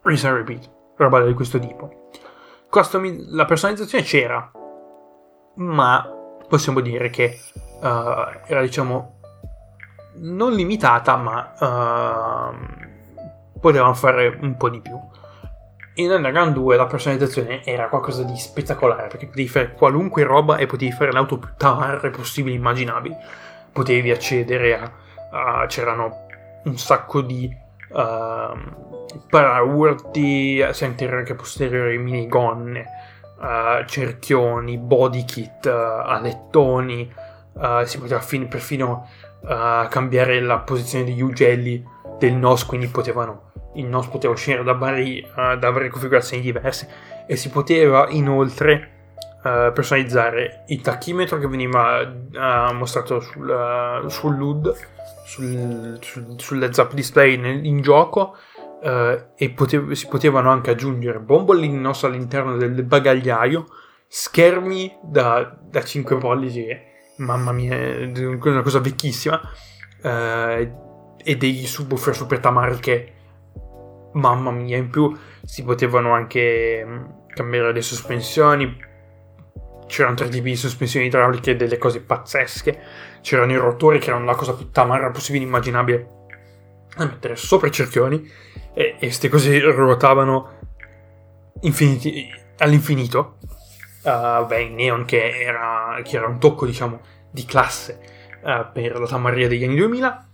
and 0.03 0.23
repeat, 0.23 0.69
roba 0.97 1.23
di 1.23 1.33
questo 1.33 1.59
tipo. 1.59 2.09
Customi- 2.69 3.25
la 3.29 3.45
personalizzazione 3.45 4.03
c'era, 4.03 4.51
ma 5.55 6.09
possiamo 6.47 6.79
dire 6.79 7.09
che 7.09 7.39
uh, 7.81 7.85
era 8.45 8.61
diciamo 8.61 9.19
non 10.15 10.53
limitata, 10.53 11.15
ma 11.15 12.51
uh, 12.51 13.59
potevano 13.59 13.93
fare 13.93 14.37
un 14.41 14.55
po' 14.57 14.69
di 14.69 14.81
più. 14.81 14.97
In 15.95 16.11
Underground 16.11 16.53
2 16.53 16.77
la 16.77 16.85
personalizzazione 16.85 17.63
era 17.65 17.89
qualcosa 17.89 18.23
di 18.23 18.37
spettacolare 18.37 19.07
perché 19.07 19.27
potevi 19.27 19.47
fare 19.49 19.73
qualunque 19.73 20.23
roba 20.23 20.55
e 20.55 20.65
potevi 20.65 20.93
fare 20.93 21.11
l'auto 21.11 21.37
più 21.37 21.49
tamarre 21.57 22.09
possibili 22.09 22.55
immaginabili 22.55 23.13
potevi 23.73 24.09
accedere 24.09 24.79
a, 24.79 24.91
a 25.61 25.65
c'erano 25.65 26.27
un 26.63 26.77
sacco 26.77 27.21
di 27.21 27.49
uh, 27.89 29.17
paraurti 29.29 30.65
sia 30.71 30.87
anteriori 30.87 31.23
che 31.23 31.35
posteriori, 31.35 31.97
minigonne, 31.97 32.85
uh, 33.39 33.85
cerchioni, 33.85 34.77
body 34.77 35.25
kit, 35.25 35.65
uh, 35.65 35.69
alettoni, 36.05 37.11
uh, 37.53 37.83
si 37.83 37.99
poteva 37.99 38.19
fin- 38.19 38.47
perfino 38.47 39.07
cambiare 39.41 40.41
la 40.41 40.57
posizione 40.57 41.05
degli 41.05 41.21
ugelli 41.21 41.81
del 42.19 42.33
NOS, 42.33 42.65
quindi 42.65 42.87
potevano, 42.87 43.51
il 43.75 43.85
NOS 43.85 44.07
poteva 44.07 44.33
uscire 44.33 44.63
da, 44.63 44.73
vari, 44.73 45.25
uh, 45.35 45.57
da 45.57 45.71
varie 45.71 45.89
configurazioni 45.89 46.43
diverse 46.43 46.87
e 47.25 47.35
si 47.35 47.49
poteva 47.49 48.07
inoltre 48.09 49.13
uh, 49.43 49.71
personalizzare 49.71 50.65
il 50.67 50.81
tachimetro 50.81 51.39
che 51.39 51.47
veniva 51.47 52.01
uh, 52.01 52.73
mostrato 52.73 53.21
sul, 53.21 54.05
sul 54.07 54.35
LUD, 54.35 54.75
sul, 55.29 55.99
sul, 56.01 56.35
sull'heads 56.37 56.77
up 56.79 56.93
display 56.93 57.37
nel, 57.37 57.63
in 57.63 57.81
gioco 57.81 58.35
e 58.81 59.49
potev- 59.49 59.91
si 59.91 60.07
potevano 60.07 60.49
anche 60.49 60.71
aggiungere 60.71 61.19
bombolini 61.19 61.77
NOS 61.77 62.05
all'interno 62.05 62.55
del 62.55 62.83
bagagliaio, 62.83 63.65
schermi 64.07 64.97
da, 65.03 65.53
da 65.61 65.83
5 65.83 66.17
pollici, 66.17 66.65
mamma 67.17 67.51
mia, 67.51 67.75
una 67.75 68.61
cosa 68.61 68.79
vecchissima, 68.79 69.39
e 70.01 71.35
dei 71.37 71.65
subwoofer 71.65 72.15
super 72.15 72.39
tamari 72.39 72.79
che 72.79 73.13
mamma 74.13 74.51
mia 74.51 74.77
in 74.77 74.89
più 74.89 75.13
si 75.43 75.63
potevano 75.63 76.13
anche 76.13 76.83
mm, 76.85 77.05
cambiare 77.27 77.73
le 77.73 77.81
sospensioni 77.81 78.87
c'erano 79.89 80.15
tre 80.15 80.29
tipi 80.29 80.51
di 80.51 80.55
sospensioni 80.55 81.07
idrauliche, 81.07 81.55
delle 81.55 81.77
cose 81.77 82.01
pazzesche, 82.01 82.79
c'erano 83.21 83.51
i 83.51 83.57
rotori 83.57 83.99
che 83.99 84.09
erano 84.09 84.25
la 84.25 84.35
cosa 84.35 84.53
più 84.53 84.69
tamarra 84.71 85.11
possibile 85.11 85.43
immaginabile 85.43 86.17
da 86.95 87.05
mettere 87.05 87.35
sopra 87.35 87.67
i 87.67 87.71
cerchioni 87.71 88.29
e 88.73 88.95
queste 88.97 89.29
cose 89.29 89.59
ruotavano 89.59 90.57
infiniti, 91.61 92.29
all'infinito. 92.57 93.37
Uh, 94.03 94.45
beh, 94.45 94.63
il 94.63 94.71
Neon 94.73 95.05
che 95.05 95.41
era, 95.41 95.99
che 96.03 96.17
era, 96.17 96.27
un 96.27 96.39
tocco, 96.39 96.65
diciamo, 96.65 97.01
di 97.31 97.45
classe 97.45 97.99
uh, 98.41 98.71
per 98.71 98.97
la 98.99 99.07
tamarria 99.07 99.47
degli 99.47 99.63
anni 99.63 99.75
2000. 99.75 100.27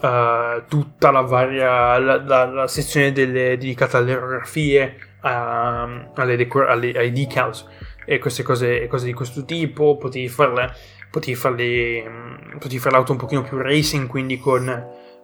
Uh, 0.00 0.64
tutta 0.68 1.10
la 1.10 1.22
varia 1.22 1.98
la, 1.98 2.22
la, 2.22 2.44
la 2.46 2.68
sezione 2.68 3.10
delle, 3.10 3.56
dedicata 3.58 3.98
alle 3.98 4.12
aerografie, 4.12 4.96
alle 5.22 6.36
decor- 6.36 6.68
alle, 6.68 6.92
ai 6.92 7.10
decals 7.10 7.66
e 8.04 8.18
queste 8.20 8.44
cose, 8.44 8.86
cose 8.86 9.06
di 9.06 9.12
questo 9.12 9.44
tipo, 9.44 9.96
potevi 9.98 10.28
farle, 10.28 10.72
potevi 11.10 11.36
farle, 11.36 12.08
mm, 12.08 12.58
potevi 12.58 12.78
fare 12.78 12.94
l'auto 12.94 13.12
un 13.12 13.18
pochino 13.18 13.42
più 13.42 13.58
racing, 13.58 14.06
quindi 14.06 14.38
con 14.38 14.66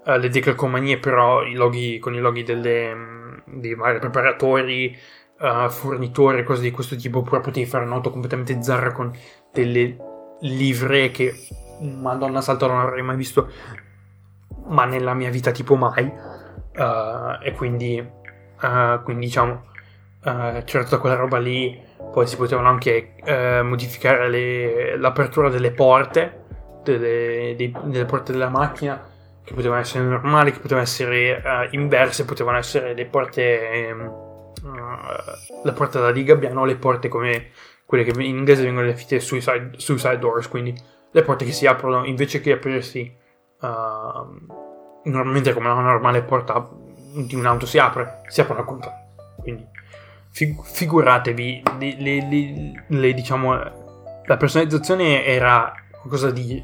uh, 0.05 0.11
le 0.19 0.29
decalcomanie, 0.29 0.99
però 0.99 1.43
i 1.43 1.55
loghi, 1.55 1.99
con 1.99 2.15
i 2.15 2.21
loghi 2.21 2.43
delle, 2.43 2.95
mm, 2.95 3.39
dei 3.45 3.75
vari 3.75 3.99
preparatori, 3.99 4.97
uh, 5.41 5.69
fornitori, 5.69 6.45
cose 6.45 6.63
di 6.63 6.71
questo 6.71 6.97
tipo, 6.97 7.19
oppure 7.19 7.41
potevi 7.41 7.67
fare 7.67 7.85
un'auto 7.85 8.11
completamente 8.11 8.63
zarra 8.63 8.93
con 8.93 9.13
delle 9.53 9.97
livree 10.41 11.11
che, 11.11 11.33
madonna 11.81 12.41
salto, 12.41 12.67
non 12.67 12.81
avrei 12.81 13.03
mai 13.03 13.17
visto, 13.17 13.51
ma 14.67 14.85
nella 14.85 15.15
mia 15.15 15.31
vita 15.31 15.51
tipo 15.51 15.77
mai, 15.77 16.05
uh, 16.05 17.43
e 17.43 17.53
quindi, 17.53 18.23
quindi 19.05 19.27
diciamo, 19.27 19.73
c'era 20.23 20.85
tutta 20.85 20.97
quella 20.99 21.17
roba 21.17 21.39
lì 21.39 21.79
poi 22.13 22.27
si 22.27 22.37
potevano 22.37 22.69
anche 22.69 23.15
eh, 23.25 23.63
modificare 23.63 24.29
le, 24.29 24.97
l'apertura 24.97 25.49
delle 25.49 25.73
porte, 25.73 26.43
delle, 26.83 27.55
dei, 27.57 27.75
delle, 27.85 28.05
porte 28.05 28.33
della 28.33 28.49
macchina, 28.49 29.03
che 29.43 29.55
potevano 29.55 29.81
essere 29.81 30.05
normali, 30.05 30.53
che 30.53 30.61
potevano 30.61 30.85
essere 30.85 31.43
uh, 31.45 31.75
inverse, 31.75 32.25
potevano 32.25 32.57
essere 32.59 32.95
le 32.95 33.07
porte, 33.07 33.91
um, 33.93 34.01
uh, 34.01 35.65
la 35.65 35.73
porta 35.73 36.01
da 36.01 36.11
rigabbiano, 36.11 36.65
le 36.65 36.77
porte 36.77 37.09
come 37.09 37.51
quelle 37.85 38.05
che 38.05 38.11
in 38.11 38.37
inglese 38.37 38.63
vengono 38.63 38.87
definite 38.87 39.21
suicide, 39.21 39.73
suicide 39.77 40.19
doors, 40.19 40.49
quindi 40.49 40.75
le 41.11 41.23
porte 41.23 41.45
che 41.45 41.53
si 41.53 41.67
aprono 41.67 42.05
invece 42.05 42.41
che 42.41 42.53
aprirsi 42.53 43.15
uh, 43.61 44.47
normalmente 45.05 45.53
come 45.53 45.69
una 45.69 45.83
normale 45.83 46.23
porta 46.23 46.69
di 47.15 47.35
un'auto 47.35 47.67
si 47.67 47.79
apre, 47.79 48.23
si 48.29 48.41
aprono 48.41 48.61
al 48.61 48.67
contrario. 48.67 49.03
Quindi 49.41 49.67
figuratevi, 50.35 51.63
le, 51.79 51.97
le, 51.97 52.85
le, 52.89 53.15
diciamo, 53.15 53.53
la 53.53 54.37
personalizzazione 54.37 55.25
era 55.25 55.73
qualcosa 55.93 56.33
di 56.33 56.63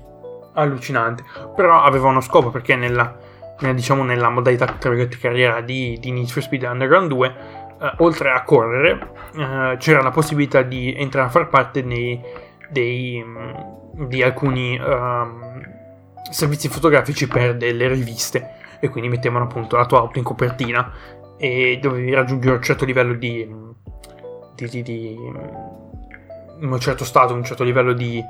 allucinante, 0.55 1.23
però 1.55 1.81
aveva 1.81 2.09
uno 2.09 2.21
scopo 2.21 2.51
perché 2.51 2.75
nella, 2.75 3.17
nella, 3.61 3.75
diciamo, 3.75 4.03
nella 4.03 4.29
modalità 4.29 4.67
carriera 4.77 5.61
di, 5.61 5.97
di 6.01 6.11
Need 6.11 6.27
for 6.27 6.43
Speed 6.43 6.65
Underground 6.65 7.09
2, 7.09 7.35
eh, 7.81 7.93
oltre 7.99 8.33
a 8.33 8.43
correre, 8.43 9.13
eh, 9.37 9.77
c'era 9.79 10.03
la 10.03 10.11
possibilità 10.11 10.63
di 10.63 10.93
entrare 10.97 11.29
a 11.29 11.31
far 11.31 11.49
parte 11.49 11.83
nei, 11.83 12.21
dei, 12.69 13.23
mm, 13.25 14.07
di 14.07 14.21
alcuni 14.21 14.77
um, 14.79 15.63
servizi 16.29 16.69
fotografici 16.69 17.29
per 17.29 17.57
delle 17.57 17.87
riviste 17.87 18.59
e 18.81 18.89
quindi 18.89 19.11
mettevano 19.11 19.45
appunto 19.45 19.77
la 19.77 19.87
tua 19.87 19.99
auto 19.99 20.19
in 20.19 20.25
copertina 20.25 20.91
e 21.41 21.79
dovevi 21.81 22.13
raggiungere 22.13 22.57
un 22.57 22.63
certo 22.63 22.85
livello 22.85 23.15
di, 23.15 23.49
di, 24.55 24.69
di, 24.69 24.83
di 24.83 25.17
un 26.61 26.79
certo 26.79 27.05
stato, 27.05 27.33
un 27.33 27.43
certo 27.43 27.65
livello 27.65 27.95
di, 27.95 28.23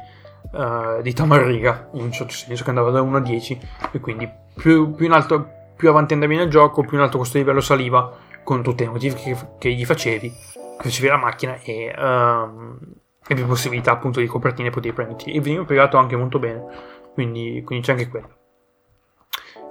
uh, 0.52 1.02
di 1.02 1.12
tamarriga, 1.12 1.90
in 1.94 2.02
un 2.02 2.12
certo 2.12 2.32
senso 2.32 2.62
che 2.62 2.68
andava 2.70 2.90
da 2.90 3.02
1 3.02 3.16
a 3.16 3.20
10 3.20 3.60
e 3.90 4.00
quindi 4.00 4.30
più, 4.54 4.94
più 4.94 5.12
alto, 5.12 5.48
più 5.76 5.88
avanti 5.88 6.14
andavi 6.14 6.36
nel 6.36 6.48
gioco, 6.48 6.82
più 6.82 6.96
in 6.96 7.02
alto 7.02 7.18
questo 7.18 7.38
livello 7.38 7.60
saliva 7.60 8.16
con 8.44 8.62
tutte 8.62 8.84
le 8.84 8.90
modifiche 8.90 9.34
che, 9.34 9.46
che 9.58 9.72
gli 9.72 9.84
facevi 9.84 10.32
facevi 10.80 11.08
la 11.08 11.16
macchina 11.16 11.58
e, 11.62 11.94
um, 11.96 12.78
e 13.26 13.34
più 13.34 13.46
possibilità 13.46 13.92
appunto 13.92 14.20
di 14.20 14.26
copertine 14.26 14.70
potevi 14.70 14.94
prenderti. 14.94 15.32
E 15.32 15.40
veniva 15.40 15.64
pagato 15.64 15.96
anche 15.96 16.16
molto 16.16 16.38
bene, 16.38 16.64
quindi, 17.12 17.62
quindi 17.64 17.84
c'è 17.84 17.92
anche 17.92 18.08
quello. 18.08 18.38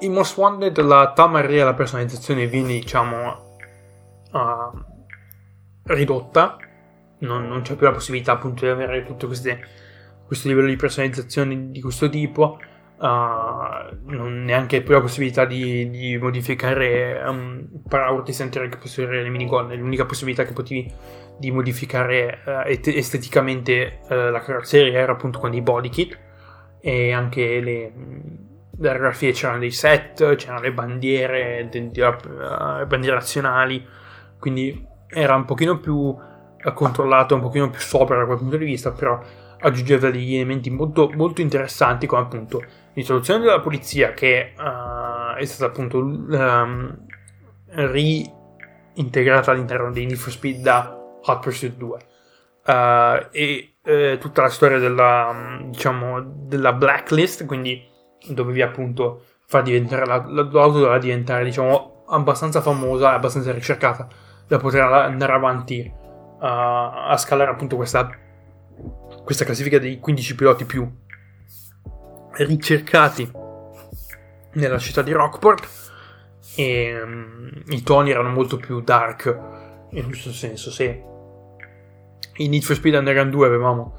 In 0.02 0.14
Most 0.14 0.38
Wanted 0.38 0.80
la 0.80 1.12
tamarria, 1.14 1.66
la 1.66 1.74
personalizzazione 1.74 2.48
viene 2.48 2.70
diciamo 2.70 3.58
uh, 4.32 4.84
ridotta, 5.84 6.58
non, 7.20 7.48
non, 7.48 7.62
c'è 7.64 7.76
più 7.76 7.86
la 7.86 7.92
possibilità 7.92 8.32
appunto 8.32 8.64
di 8.64 8.72
avere 8.72 9.04
tutto 9.04 9.28
queste, 9.28 9.60
questo 10.26 10.48
livello 10.48 10.68
di 10.68 10.78
personalizzazione 10.78 11.72
di 11.72 11.82
questo 11.82 12.08
tipo. 12.08 12.60
Uh, 12.98 13.96
non 14.06 14.44
neanche 14.44 14.82
più 14.82 14.94
la 14.94 15.02
possibilità 15.02 15.46
di, 15.46 15.90
di 15.90 16.18
modificare 16.18 17.22
um, 17.26 17.66
power 17.88 18.24
center 18.30 18.68
che 18.68 18.78
possono 18.78 19.10
le 19.10 19.30
minigun, 19.30 19.72
è 19.72 19.76
l'unica 19.76 20.06
possibilità 20.06 20.44
che 20.44 20.52
potevi 20.52 20.94
di 21.38 21.52
modificare 21.52 22.40
uh, 22.46 22.68
est- 22.68 22.88
uh, 22.88 24.14
la 24.14 24.42
carrozzeria 24.42 25.00
era 25.00 25.14
appunto 25.14 25.40
con 25.40 25.52
dei 25.52 25.62
body 25.62 25.90
kit 25.90 26.20
e 26.82 27.14
anche 27.14 27.62
le, 27.62 27.94
le 28.80 28.98
grafie 28.98 29.32
c'erano 29.32 29.60
dei 29.60 29.72
set, 29.72 30.36
c'erano 30.36 30.62
le 30.62 30.72
bandiere, 30.72 31.68
de, 31.70 31.92
de, 31.92 32.04
uh, 32.04 32.86
bandiere 32.86 33.16
nazionali, 33.16 33.86
quindi 34.40 34.86
era 35.08 35.36
un 35.36 35.46
pochino 35.46 35.80
più 35.80 36.16
controllato, 36.74 37.36
un 37.36 37.42
pochino 37.42 37.70
più 37.70 37.80
sopra 37.80 38.18
da 38.18 38.26
quel 38.26 38.38
punto 38.38 38.58
di 38.58 38.66
vista, 38.66 38.92
però 38.92 39.20
aggiungeva 39.60 40.10
degli 40.10 40.36
elementi 40.36 40.70
molto, 40.70 41.10
molto 41.14 41.42
interessanti 41.42 42.08
come 42.08 42.22
appunto 42.22 42.64
l'introduzione 42.94 43.42
della 43.42 43.62
che 44.14 44.54
uh, 44.58 45.36
è 45.38 45.46
stata 45.46 45.72
appunto 45.72 45.98
um, 45.98 47.06
reintegrata 47.66 49.52
all'interno 49.52 49.92
di 49.92 50.06
Need 50.06 50.18
for 50.18 50.32
Speed 50.32 50.62
da 50.62 50.98
Hot 51.22 51.42
Pursuit 51.42 51.76
2 51.76 52.00
uh, 52.66 53.28
e 53.32 53.74
uh, 53.84 54.18
tutta 54.18 54.44
la 54.44 54.50
storia 54.50 54.80
della, 54.80 55.60
diciamo, 55.66 56.22
della 56.22 56.74
blacklist 56.74 57.46
quindi 57.46 57.86
dovevi 58.28 58.62
appunto 58.62 59.24
far 59.46 59.64
diventare 59.64 60.06
la, 60.06 60.18
l'auto 60.28 60.80
doveva 60.80 60.98
diventare 60.98 61.44
diciamo 61.44 62.04
abbastanza 62.08 62.62
famosa 62.62 63.14
abbastanza 63.14 63.52
ricercata 63.52 64.08
da 64.48 64.58
poter 64.58 64.82
andare 64.82 65.34
avanti 65.34 65.94
a 66.42 67.16
scalare 67.18 67.52
appunto 67.52 67.76
questa, 67.76 68.10
questa 69.24 69.46
classifica 69.46 69.78
dei 69.78 70.00
15 70.00 70.36
piloti 70.36 70.66
più 70.66 70.90
ricercati 72.38 73.30
nella 74.54 74.78
città 74.78 75.02
di 75.02 75.12
Rockport. 75.12 75.68
E 76.56 77.02
um, 77.02 77.52
i 77.68 77.84
toni 77.84 78.12
erano 78.12 78.30
molto 78.30 78.58
più 78.58 78.82
dark 78.82 79.40
in 79.92 80.06
questo 80.06 80.32
senso. 80.32 80.72
Se 80.72 81.04
in 82.38 82.50
Need 82.50 82.64
for 82.64 82.76
Speed 82.76 82.96
Underground 82.96 83.32
2 83.32 83.46
avevamo 83.46 83.98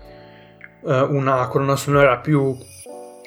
uh, 0.83 1.15
una 1.15 1.47
colonna 1.49 1.77
sonora 1.77 2.19
più 2.19 2.57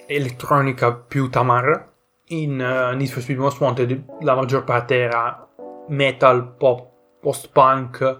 elettronica 0.07 0.93
più 0.93 1.29
tamar 1.29 1.91
in 2.27 2.51
uh, 2.51 2.95
Need 2.95 3.09
for 3.09 3.21
Speed 3.21 3.37
Most 3.37 3.59
Wanted 3.59 4.05
la 4.21 4.35
maggior 4.35 4.63
parte 4.63 4.97
era 4.97 5.47
metal 5.87 6.55
pop 6.55 6.91
post-punk 7.19 8.17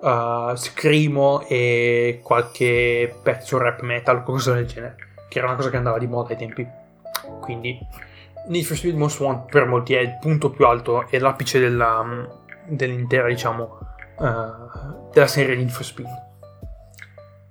uh, 0.00 0.54
scrimo 0.54 1.44
e 1.46 2.20
qualche 2.22 3.14
pezzo 3.22 3.58
rap 3.58 3.80
metal 3.80 4.22
qualcosa 4.22 4.54
del 4.54 4.66
genere 4.66 4.96
che 5.28 5.38
era 5.38 5.48
una 5.48 5.56
cosa 5.56 5.70
che 5.70 5.76
andava 5.76 5.98
di 5.98 6.06
moda 6.06 6.30
ai 6.30 6.36
tempi. 6.36 6.66
Quindi 7.40 7.78
Need 8.46 8.64
for 8.64 8.76
Speed 8.76 8.96
Most 8.96 9.20
Wanted 9.20 9.50
per 9.50 9.66
molti 9.66 9.94
è 9.94 10.00
il 10.00 10.16
punto 10.20 10.50
più 10.50 10.64
alto 10.64 11.06
e 11.08 11.18
l'apice 11.18 11.58
della, 11.58 12.26
dell'intera, 12.66 13.28
diciamo, 13.28 13.78
uh, 14.18 15.10
della 15.12 15.26
serie 15.26 15.54
Need 15.54 15.68
for 15.68 15.84
Speed. 15.84 16.27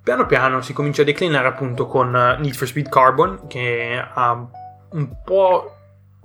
Piano 0.07 0.25
piano 0.25 0.61
si 0.61 0.71
comincia 0.71 1.01
a 1.01 1.03
declinare 1.03 1.49
appunto 1.49 1.86
con 1.86 2.12
Need 2.12 2.53
for 2.53 2.65
Speed 2.65 2.88
Carbon 2.88 3.45
che 3.47 4.01
ha 4.01 4.47
un 4.91 5.10
po' 5.21 5.75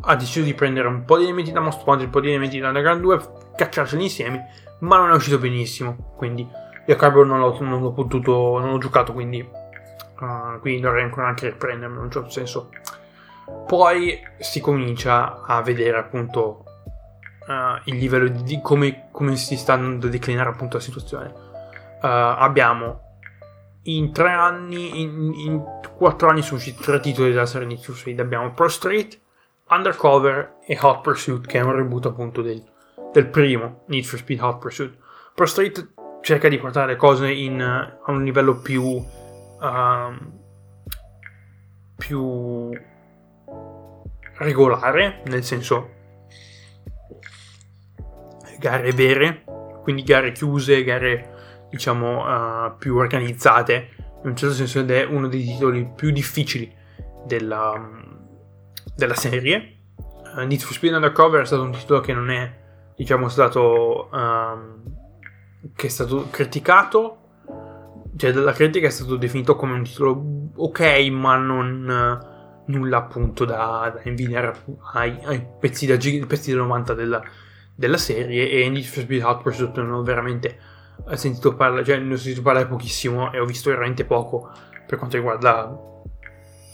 ha 0.03 0.15
deciso 0.15 0.45
di 0.45 0.55
prendere 0.55 0.87
un 0.87 1.05
po' 1.05 1.19
di 1.19 1.25
elementi 1.25 1.51
da 1.51 1.59
Most 1.59 1.85
Wanted, 1.85 2.05
un 2.07 2.13
po' 2.13 2.21
di 2.21 2.29
elementi 2.29 2.61
da 2.61 2.69
Underground 2.69 3.01
2, 3.01 3.21
cacciarseli 3.57 4.05
insieme, 4.05 4.51
ma 4.83 4.99
non 4.99 5.11
è 5.11 5.15
uscito 5.15 5.37
benissimo. 5.39 6.13
Quindi 6.17 6.49
io 6.87 6.95
Carbon 6.95 7.27
non 7.27 7.41
l'ho, 7.41 7.59
non 7.59 7.81
l'ho 7.81 7.91
potuto, 7.91 8.61
non 8.61 8.71
l'ho 8.71 8.79
giocato, 8.79 9.13
quindi 9.13 9.41
uh, 9.41 10.61
quindi 10.61 10.81
dovrei 10.81 11.03
ancora 11.03 11.27
anche 11.27 11.49
riprendermi 11.49 11.97
in 11.97 12.03
un 12.03 12.11
certo 12.13 12.31
senso. 12.31 12.69
Poi 13.67 14.17
si 14.39 14.61
comincia 14.61 15.43
a 15.45 15.61
vedere 15.61 15.99
appunto 15.99 16.63
uh, 17.49 17.81
il 17.87 17.97
livello 17.97 18.29
di 18.29 18.61
come, 18.63 19.09
come, 19.11 19.35
si 19.35 19.57
sta 19.57 19.73
andando 19.73 20.07
a 20.07 20.11
declinare 20.11 20.51
appunto 20.51 20.77
la 20.77 20.83
situazione. 20.85 21.35
Uh, 22.01 22.07
abbiamo 22.07 23.02
in 23.85 24.13
tre 24.13 24.31
anni, 24.31 25.01
in, 25.01 25.33
in, 25.35 25.63
quattro 25.97 26.29
anni 26.29 26.43
sono 26.43 26.57
usciti 26.57 26.83
tre 26.83 27.01
titoli 27.01 27.31
della 27.31 27.47
serie 27.47 27.67
Need 27.67 27.81
for 27.81 27.97
Speed. 27.97 28.21
Abbiamo 28.21 28.53
Pro 28.53 28.69
Street, 28.69 29.21
Undercover 29.69 30.57
e 30.67 30.79
Hot 30.81 31.01
Pursuit, 31.03 31.47
che 31.47 31.59
è 31.59 31.63
un 31.63 31.75
reboot 31.75 32.07
appunto 32.07 32.43
del, 32.43 32.63
del 33.13 33.27
primo 33.27 33.83
Need 33.87 34.05
for 34.05 34.19
Speed 34.19 34.41
Hot 34.41 34.59
Pursuit. 34.59 34.97
Pro 35.35 35.47
Street 35.47 35.93
cerca 36.21 36.49
di 36.49 36.59
portare 36.59 36.93
le 36.93 36.97
cose 36.97 37.31
in, 37.31 37.61
uh, 37.61 38.09
a 38.09 38.13
un 38.13 38.23
livello 38.23 38.57
più 38.61 38.83
uh, 38.85 40.41
più 41.97 42.71
regolare, 44.39 45.23
nel 45.27 45.45
senso 45.45 46.01
gare 48.59 48.91
vere, 48.93 49.45
quindi 49.83 50.03
gare 50.03 50.33
chiuse, 50.33 50.83
gare 50.83 51.32
diciamo 51.73 52.67
uh, 52.67 52.77
più 52.77 52.97
organizzate, 52.97 53.89
in 54.23 54.29
un 54.29 54.37
certo 54.37 54.55
senso 54.55 54.81
ed 54.81 54.91
è 54.91 55.05
uno 55.05 55.27
dei 55.27 55.43
titoli 55.43 55.91
più 55.97 56.11
difficili 56.11 56.71
della, 57.25 57.73
della 58.95 59.15
serie. 59.15 59.77
Uh, 60.37 60.41
Need 60.43 60.61
for 60.61 60.75
Speed 60.75 60.93
Undercover 60.93 61.41
è 61.41 61.47
stato 61.47 61.63
un 61.63 61.73
titolo 61.73 62.01
che 62.01 62.13
non 62.13 62.31
è 62.31 62.61
diciamo 62.95 63.29
stato 63.31 64.11
um, 64.13 64.83
che 65.75 65.87
è 65.87 65.91
stato 65.91 66.29
criticato. 66.31 67.17
Cioè 68.15 68.33
dalla 68.33 68.53
critica 68.53 68.87
è 68.87 68.91
stato 68.91 69.17
definito 69.17 69.57
come 69.57 69.73
un 69.73 69.85
titolo 69.85 70.51
ok, 70.55 71.09
ma 71.11 71.37
non 71.37 71.89
uh, 71.89 72.71
nulla 72.71 72.99
appunto 72.99 73.47
da, 73.47 73.91
da 73.95 74.09
invidiare 74.11 74.55
ai, 74.93 75.19
ai 75.23 75.47
pezzi, 75.59 75.87
da, 75.87 75.97
pezzi 75.97 76.51
del 76.51 76.61
90 76.61 76.93
della, 76.93 77.23
della 77.75 77.97
serie. 77.97 78.51
E 78.51 78.69
Need 78.69 78.85
for 78.85 79.05
Speed 79.05 79.23
Hot 79.23 79.41
Pursuit 79.41 79.75
non 79.79 79.93
ho 81.05 81.17
sentito 81.17 81.55
parlare, 81.55 81.85
cioè 81.85 81.99
ne 81.99 82.15
ho 82.15 82.17
sentito 82.17 82.43
parlare 82.43 82.67
pochissimo 82.67 83.33
e 83.33 83.39
ho 83.39 83.45
visto 83.45 83.71
veramente 83.71 84.05
poco 84.05 84.51
per 84.87 84.99
quanto 84.99 85.17
riguarda 85.17 85.77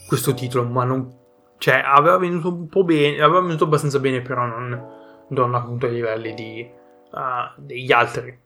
questo 0.07 0.35
titolo, 0.35 0.65
ma 0.65 0.85
non 0.85 1.17
cioè 1.59 1.83
aveva 1.85 2.19
venuto 2.19 2.49
un 2.49 2.69
po' 2.69 2.85
bene, 2.85 3.21
aveva 3.21 3.41
venuto 3.41 3.65
abbastanza 3.65 3.99
bene, 3.99 4.23
però 4.23 4.47
non, 4.47 5.27
non 5.29 5.55
appunto 5.55 5.87
ai 5.87 5.93
livelli 5.93 6.35
di, 6.35 6.71
uh, 7.11 7.61
degli 7.61 7.91
altri 7.93 8.39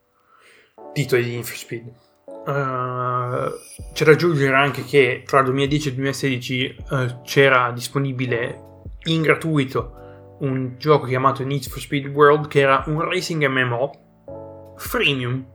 titoli 0.93 1.25
di 1.25 1.31
Need 1.33 1.45
for 1.45 1.57
Speed. 1.57 1.93
Uh, 2.25 3.53
c'è 3.93 4.05
da 4.05 4.13
aggiungere 4.13 4.57
anche 4.57 4.85
che 4.85 5.23
tra 5.25 5.39
il 5.41 5.45
2010 5.45 5.87
e 5.87 5.91
il 5.91 5.97
2016 5.97 6.77
uh, 6.91 7.23
c'era 7.23 7.71
disponibile 7.71 8.71
in 9.05 9.23
gratuito 9.23 10.37
un 10.41 10.75
gioco 10.77 11.07
chiamato 11.07 11.45
Need 11.45 11.69
for 11.69 11.81
Speed 11.81 12.07
World 12.09 12.49
che 12.49 12.61
era 12.61 12.83
un 12.87 13.01
racing 13.01 13.47
MMO 13.47 14.75
freemium. 14.77 15.47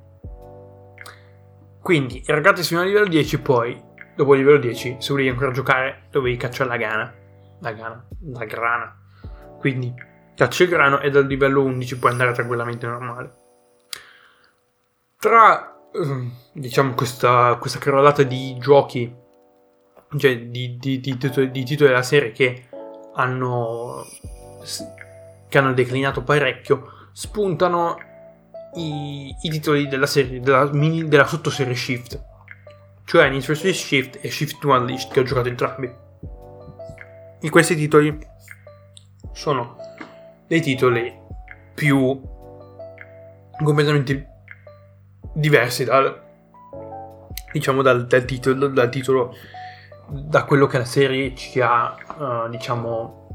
Quindi 1.87 2.21
erogate 2.25 2.63
fino 2.63 2.81
a 2.81 2.83
livello 2.83 3.07
10 3.07 3.39
poi 3.39 3.81
dopo 4.13 4.33
il 4.33 4.39
livello 4.39 4.57
10 4.57 4.97
se 4.99 5.11
volevi 5.11 5.29
ancora 5.29 5.51
giocare 5.51 6.07
dovevi 6.11 6.35
cacciare 6.35 6.69
la 6.69 6.75
gana. 6.75 7.13
La 7.61 7.71
gana, 7.71 8.05
la 8.33 8.43
grana. 8.43 8.99
Quindi 9.57 9.93
cacci 10.35 10.63
il 10.63 10.69
grano 10.69 10.99
e 10.99 11.09
dal 11.09 11.25
livello 11.25 11.63
11 11.63 11.97
puoi 11.97 12.11
andare 12.11 12.33
tranquillamente 12.33 12.85
normale. 12.85 13.35
Tra 15.17 15.77
Ehm, 15.93 16.31
diciamo 16.53 16.93
questa, 16.93 17.55
questa 17.59 17.79
carrellata 17.79 18.23
di 18.23 18.57
giochi, 18.59 19.13
cioè 20.17 20.39
di, 20.47 20.77
di, 20.77 20.99
di, 20.99 21.17
di 21.17 21.63
titoli 21.63 21.89
della 21.89 22.03
serie 22.03 22.31
che 22.31 22.67
hanno, 23.15 24.05
che 25.47 25.57
hanno 25.57 25.73
declinato 25.73 26.23
parecchio, 26.23 27.09
spuntano 27.13 27.97
i, 28.77 29.35
i 29.41 29.49
titoli 29.49 29.87
della 29.87 30.05
serie, 30.05 30.39
della, 30.39 30.71
mini, 30.71 31.07
della 31.07 31.25
sottoserie 31.25 31.75
Shift, 31.75 32.21
cioè 33.05 33.29
Need 33.29 33.41
for 33.41 33.55
Speed 33.55 33.73
Shift 33.73 34.19
e 34.21 34.29
Shift 34.29 34.59
2 34.59 34.77
Unleashed 34.77 35.11
che 35.11 35.19
ho 35.19 35.23
giocato 35.23 35.49
entrambi. 35.49 35.91
E 37.39 37.49
questi 37.49 37.75
titoli 37.75 38.17
sono 39.33 39.77
dei 40.47 40.61
titoli 40.61 41.13
più 41.73 42.19
completamente 43.63 44.27
diversi 45.33 45.83
dal, 45.83 46.23
diciamo, 47.51 47.81
dal, 47.81 48.07
dal, 48.07 48.25
titolo, 48.25 48.67
dal 48.67 48.89
titolo, 48.89 49.35
da 50.09 50.43
quello 50.45 50.67
che 50.67 50.77
la 50.77 50.85
serie 50.85 51.35
ci 51.35 51.59
ha, 51.61 51.95
uh, 52.17 52.49
diciamo, 52.49 53.27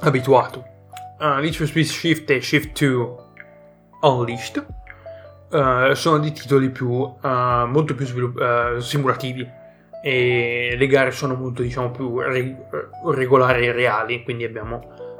abituato. 0.00 0.74
Uh, 1.18 1.40
Need 1.40 1.54
for 1.54 1.66
Speed 1.66 1.86
Shift 1.86 2.30
e 2.30 2.40
Shift 2.40 2.78
2 2.78 3.25
Unleashed 4.08 4.66
uh, 5.50 5.92
sono 5.94 6.18
dei 6.18 6.32
titoli 6.32 6.70
più, 6.70 6.90
uh, 6.90 7.18
molto 7.66 7.94
più 7.94 8.06
svilupp- 8.06 8.40
uh, 8.40 8.78
simulativi 8.78 9.48
e 10.02 10.74
le 10.76 10.86
gare 10.86 11.10
sono 11.10 11.34
molto 11.34 11.62
diciamo 11.62 11.90
più 11.90 12.20
re- 12.20 12.68
regolari 13.06 13.66
e 13.66 13.72
reali 13.72 14.22
quindi 14.22 14.44
abbiamo, 14.44 14.76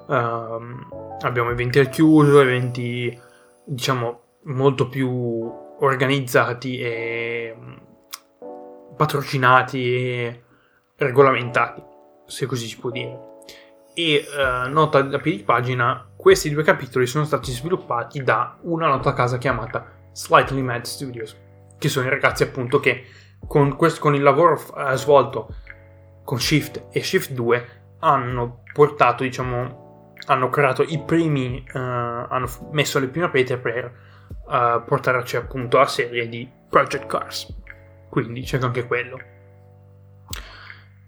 uh, 0.07 1.16
abbiamo 1.20 1.51
eventi 1.51 1.79
al 1.79 1.88
chiuso 1.88 2.40
eventi 2.40 3.18
diciamo 3.64 4.20
molto 4.44 4.88
più 4.88 5.11
organizzati 5.81 6.79
e 6.79 7.57
patrocinati 8.96 9.94
e 9.94 10.42
regolamentati 10.96 11.83
se 12.27 12.46
così 12.46 12.66
si 12.66 12.79
può 12.79 12.90
dire 12.90 13.26
e 13.98 14.26
uh, 14.28 14.70
nota 14.70 15.00
da 15.00 15.18
piedi 15.18 15.38
di 15.38 15.42
pagina 15.42 16.06
questi 16.14 16.50
due 16.50 16.62
capitoli 16.62 17.06
sono 17.06 17.24
stati 17.24 17.50
sviluppati 17.50 18.22
da 18.22 18.59
una 18.62 18.88
nota 18.88 19.14
casa 19.14 19.38
chiamata 19.38 19.90
Slightly 20.12 20.61
Mad 20.61 20.82
Studios 20.82 21.35
che 21.78 21.88
sono 21.88 22.06
i 22.06 22.11
ragazzi 22.11 22.42
appunto 22.42 22.78
che 22.78 23.06
con, 23.46 23.74
questo, 23.74 24.00
con 24.00 24.14
il 24.14 24.22
lavoro 24.22 24.61
uh, 24.74 24.94
svolto 24.96 25.48
con 26.24 26.38
Shift 26.38 26.88
e 26.90 27.02
Shift 27.02 27.30
2 27.30 27.68
hanno 28.00 28.62
portato, 28.72 29.22
diciamo, 29.22 30.12
hanno 30.26 30.50
creato 30.50 30.82
i 30.82 31.00
primi, 31.00 31.64
uh, 31.72 31.78
hanno 31.78 32.48
messo 32.72 32.98
le 32.98 33.09
prime 33.09 33.30
pietre 33.30 33.56
per 33.56 33.92
uh, 34.44 34.85
portarci 34.85 35.37
appunto 35.37 35.78
a 35.78 35.87
serie 35.87 36.28
di 36.28 36.46
Project 36.68 37.06
Cars. 37.06 37.54
Quindi 38.11 38.42
c'è 38.42 38.59
anche 38.61 38.87
quello. 38.87 39.18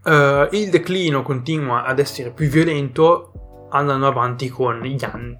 Uh, 0.04 0.48
il 0.54 0.70
declino 0.70 1.22
continua 1.22 1.84
ad 1.84 1.98
essere 1.98 2.30
più 2.30 2.48
violento 2.48 3.66
andando 3.70 4.06
avanti 4.06 4.48
con 4.48 4.80
gli 4.80 5.04
anni. 5.04 5.36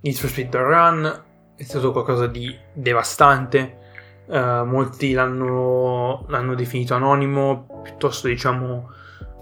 Need 0.00 0.16
for 0.16 0.28
Speed 0.28 0.54
Run 0.54 1.24
è 1.56 1.62
stato 1.62 1.92
qualcosa 1.92 2.26
di 2.26 2.54
devastante 2.72 3.82
Uh, 4.26 4.64
molti 4.64 5.12
l'hanno, 5.12 6.24
l'hanno, 6.28 6.54
definito 6.54 6.94
anonimo, 6.94 7.82
piuttosto 7.82 8.26
diciamo 8.26 8.88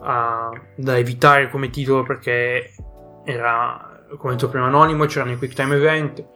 uh, 0.00 0.60
da 0.74 0.98
evitare 0.98 1.48
come 1.50 1.70
titolo 1.70 2.02
perché 2.02 2.74
era, 3.24 4.04
come 4.16 4.32
detto 4.32 4.48
prima, 4.48 4.66
anonimo, 4.66 5.04
c'erano 5.04 5.30
i 5.30 5.38
quick 5.38 5.54
time 5.54 5.76
event 5.76 6.26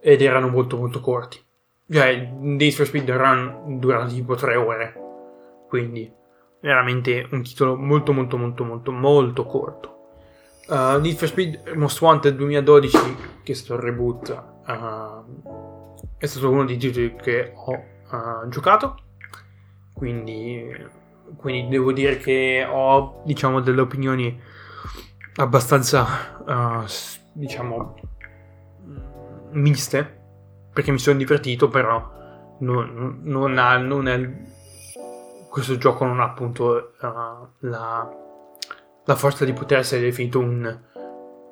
ed 0.00 0.22
erano 0.22 0.48
molto 0.48 0.78
molto 0.78 1.00
corti. 1.00 1.44
Cioè, 1.90 2.26
Days 2.40 2.74
for 2.74 2.86
Speed 2.86 3.10
Run 3.10 3.80
tipo 4.08 4.34
3 4.34 4.56
ore, 4.56 4.94
quindi 5.68 6.10
veramente 6.60 7.26
un 7.30 7.42
titolo 7.42 7.76
molto 7.76 8.12
molto 8.12 8.36
molto 8.36 8.64
molto 8.64 8.92
molto 8.92 9.44
corto. 9.44 9.96
Uh, 10.68 11.00
Need 11.00 11.16
for 11.16 11.26
Speed 11.26 11.72
Most 11.74 12.00
Wanted 12.00 12.36
2012, 12.36 12.98
che 13.42 13.52
è 13.52 13.54
stato 13.54 13.74
il 13.74 13.80
reboot, 13.80 14.44
uh, 14.66 15.94
è 16.16 16.26
stato 16.26 16.50
uno 16.50 16.64
dei 16.64 16.76
titoli 16.76 17.16
che 17.16 17.52
ho 17.54 17.72
uh, 17.72 18.48
giocato, 18.48 18.96
quindi, 19.92 20.72
quindi, 21.36 21.68
devo 21.68 21.92
dire 21.92 22.18
che 22.18 22.64
ho 22.70 23.22
diciamo 23.24 23.60
delle 23.60 23.80
opinioni 23.80 24.40
abbastanza 25.36 26.42
uh, 26.46 26.84
diciamo 27.32 27.96
miste 29.52 30.18
perché 30.72 30.92
mi 30.92 30.98
sono 30.98 31.18
divertito 31.18 31.68
però 31.68 32.56
non, 32.60 33.20
non 33.22 33.58
ha, 33.58 33.76
non 33.76 34.06
è, 34.08 34.18
questo 35.50 35.76
gioco 35.76 36.04
non 36.04 36.20
ha 36.20 36.24
appunto 36.24 36.94
uh, 37.00 37.66
la, 37.66 38.16
la, 39.04 39.14
forza 39.16 39.44
di 39.44 39.52
poter 39.52 39.78
essere 39.78 40.00
definito 40.00 40.38
un, 40.38 40.80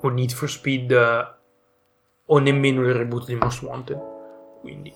un 0.00 0.14
Need 0.14 0.30
for 0.30 0.48
Speed 0.48 1.36
o 2.24 2.38
nemmeno 2.38 2.82
il 2.82 2.94
reboot 2.94 3.26
di 3.26 3.34
Most 3.34 3.62
Wanted 3.62 4.16
quindi 4.60 4.92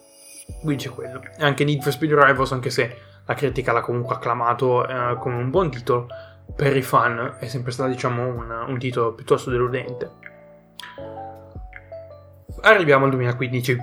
vince 0.64 0.90
quello. 0.90 1.20
E 1.36 1.44
anche 1.44 1.64
Need 1.64 1.82
for 1.82 1.92
Speed 1.92 2.12
Rivals, 2.12 2.52
anche 2.52 2.70
se 2.70 2.96
la 3.24 3.34
critica 3.34 3.72
l'ha 3.72 3.80
comunque 3.80 4.14
acclamato 4.14 4.86
eh, 4.86 5.16
come 5.18 5.36
un 5.36 5.50
buon 5.50 5.70
titolo, 5.70 6.06
per 6.54 6.76
i 6.76 6.82
fan 6.82 7.36
è 7.38 7.46
sempre 7.46 7.72
stato 7.72 7.90
diciamo 7.90 8.26
un, 8.26 8.50
un 8.68 8.78
titolo 8.78 9.14
piuttosto 9.14 9.50
deludente. 9.50 10.10
Arriviamo 12.60 13.04
al 13.04 13.10
2015. 13.10 13.76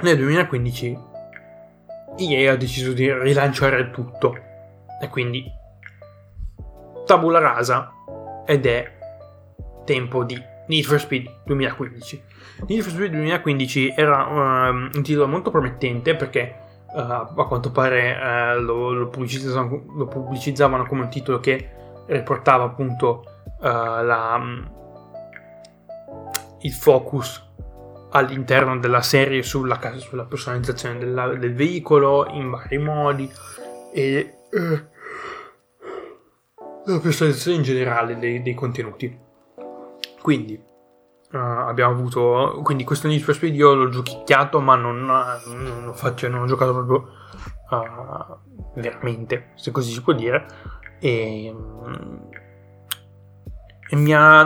Nel 0.00 0.16
2015 0.16 0.98
EA 2.16 2.52
ha 2.52 2.56
deciso 2.56 2.92
di 2.92 3.12
rilanciare 3.12 3.90
tutto 3.90 4.36
e 5.00 5.08
quindi 5.08 5.44
tabula 7.06 7.38
rasa 7.38 7.92
ed 8.46 8.66
è 8.66 8.98
tempo 9.84 10.24
di 10.24 10.40
Need 10.66 10.84
for 10.84 11.00
Speed 11.00 11.42
2015. 11.44 12.22
Need 12.66 12.82
for 12.82 12.92
Speed 12.92 13.10
2015 13.12 13.94
era 13.96 14.26
um, 14.26 14.90
un 14.94 15.02
titolo 15.02 15.26
molto 15.26 15.50
promettente 15.50 16.14
perché 16.14 16.54
uh, 16.92 16.98
a 16.98 17.46
quanto 17.48 17.70
pare 17.70 18.56
uh, 18.56 18.60
lo, 18.60 18.92
lo, 18.92 19.08
pubblicizzavano, 19.08 19.84
lo, 19.96 20.06
pubblicizzavano, 20.06 20.86
come 20.86 21.02
un 21.02 21.08
titolo 21.10 21.40
che 21.40 21.70
riportava 22.06 22.64
appunto 22.64 23.24
uh, 23.58 23.64
la, 23.64 24.36
um, 24.38 24.70
il 26.60 26.72
focus 26.72 27.50
all'interno 28.12 28.78
della 28.78 29.02
serie 29.02 29.42
sulla, 29.42 29.78
sulla 29.96 30.24
personalizzazione 30.24 30.98
della, 30.98 31.28
del 31.28 31.54
veicolo 31.54 32.26
in 32.30 32.50
vari 32.50 32.78
modi 32.78 33.30
e 33.92 34.34
la 36.84 36.98
personalizzazione 37.00 37.58
in 37.58 37.62
generale 37.62 38.18
dei, 38.18 38.42
dei 38.42 38.54
contenuti. 38.54 39.18
Quindi 40.20 40.54
uh, 41.32 41.36
abbiamo 41.36 41.92
avuto. 41.92 42.60
Quindi 42.62 42.84
questo 42.84 43.08
Need 43.08 43.20
for 43.20 43.34
Speed 43.34 43.54
io 43.54 43.74
l'ho 43.74 43.88
giochicchiato, 43.88 44.60
ma 44.60 44.74
non, 44.76 45.04
non, 45.04 45.84
lo 45.84 45.92
faccio, 45.92 46.28
non 46.28 46.42
ho 46.42 46.46
giocato 46.46 46.72
proprio 46.72 47.08
uh, 47.70 48.80
veramente, 48.80 49.50
se 49.54 49.70
così 49.70 49.92
si 49.92 50.02
può 50.02 50.12
dire. 50.12 50.46
E, 51.00 51.54
e 53.88 53.96
mi 53.96 54.14
ha 54.14 54.42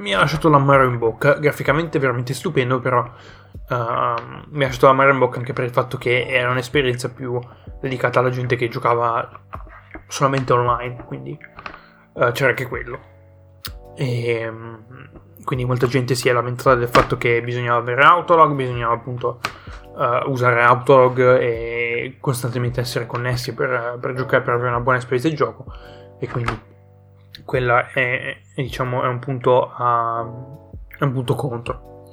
mi 0.00 0.14
ha 0.14 0.18
lasciato 0.18 0.48
l'amaro 0.48 0.84
in 0.84 0.98
bocca. 0.98 1.34
Graficamente 1.34 1.98
veramente 1.98 2.34
stupendo, 2.34 2.80
però 2.80 3.00
uh, 3.02 3.74
mi 4.48 4.64
ha 4.64 4.66
lasciato 4.66 4.86
l'amaro 4.86 5.12
in 5.12 5.18
bocca 5.18 5.38
anche 5.38 5.52
per 5.52 5.64
il 5.64 5.70
fatto 5.70 5.98
che 5.98 6.26
era 6.26 6.50
un'esperienza 6.50 7.10
più 7.10 7.38
dedicata 7.80 8.18
alla 8.18 8.30
gente 8.30 8.56
che 8.56 8.68
giocava 8.68 9.28
solamente 10.08 10.52
online. 10.52 11.04
Quindi 11.04 11.38
uh, 12.14 12.32
c'era 12.32 12.50
anche 12.50 12.66
quello. 12.66 13.08
E 13.94 14.30
ehm, 14.30 14.84
quindi 15.44 15.64
molta 15.64 15.86
gente 15.86 16.14
si 16.14 16.28
è 16.28 16.32
lamentata 16.32 16.74
del 16.74 16.88
fatto 16.88 17.16
che 17.16 17.42
bisognava 17.42 17.78
avere 17.78 18.02
Autolog, 18.02 18.54
bisognava 18.54 18.94
appunto 18.94 19.40
uh, 19.94 20.30
usare 20.30 20.62
Autolog 20.62 21.18
e 21.38 22.16
costantemente 22.20 22.80
essere 22.80 23.06
connessi 23.06 23.52
per, 23.52 23.98
per, 24.00 24.14
giocare, 24.14 24.42
per 24.42 24.54
avere 24.54 24.70
una 24.70 24.80
buona 24.80 24.98
esperienza 24.98 25.28
di 25.28 25.34
gioco. 25.34 25.66
E 26.18 26.28
quindi 26.28 26.68
quella 27.50 27.90
è, 27.90 28.36
è, 28.54 28.62
diciamo, 28.62 29.02
è 29.02 29.08
un 29.08 29.18
punto, 29.18 29.72
uh, 29.76 30.70
è 30.96 31.02
un 31.02 31.12
punto 31.12 31.34
contro. 31.34 32.04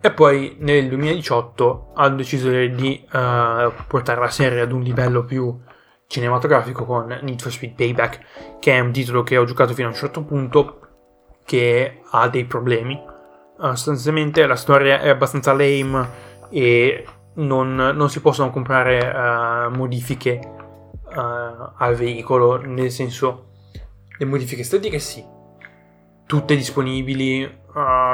E 0.00 0.10
poi 0.12 0.56
nel 0.60 0.88
2018 0.88 1.92
hanno 1.94 2.16
deciso 2.16 2.48
di 2.48 3.06
uh, 3.12 3.70
portare 3.86 4.18
la 4.18 4.30
serie 4.30 4.62
ad 4.62 4.72
un 4.72 4.80
livello 4.80 5.24
più 5.24 5.60
cinematografico 6.06 6.86
con 6.86 7.18
Need 7.20 7.42
for 7.42 7.52
Speed 7.52 7.74
Payback, 7.74 8.58
che 8.58 8.72
è 8.72 8.80
un 8.80 8.92
titolo 8.92 9.22
che 9.22 9.36
ho 9.36 9.44
giocato 9.44 9.74
fino 9.74 9.88
a 9.88 9.90
un 9.90 9.96
certo 9.96 10.22
punto, 10.22 10.80
che 11.44 12.00
ha 12.10 12.26
dei 12.30 12.46
problemi. 12.46 12.98
Uh, 13.58 13.74
sostanzialmente 13.74 14.46
la 14.46 14.56
storia 14.56 15.00
è 15.00 15.10
abbastanza 15.10 15.52
lame 15.52 16.08
e 16.48 17.04
non, 17.34 17.74
non 17.74 18.08
si 18.08 18.22
possono 18.22 18.48
comprare 18.48 19.06
uh, 19.06 19.76
modifiche 19.76 20.40
al 21.16 21.94
veicolo, 21.94 22.56
nel 22.56 22.90
senso 22.90 23.46
le 24.18 24.24
modifiche 24.24 24.62
estetiche 24.62 24.98
sì, 24.98 25.24
tutte 26.26 26.56
disponibili, 26.56 27.60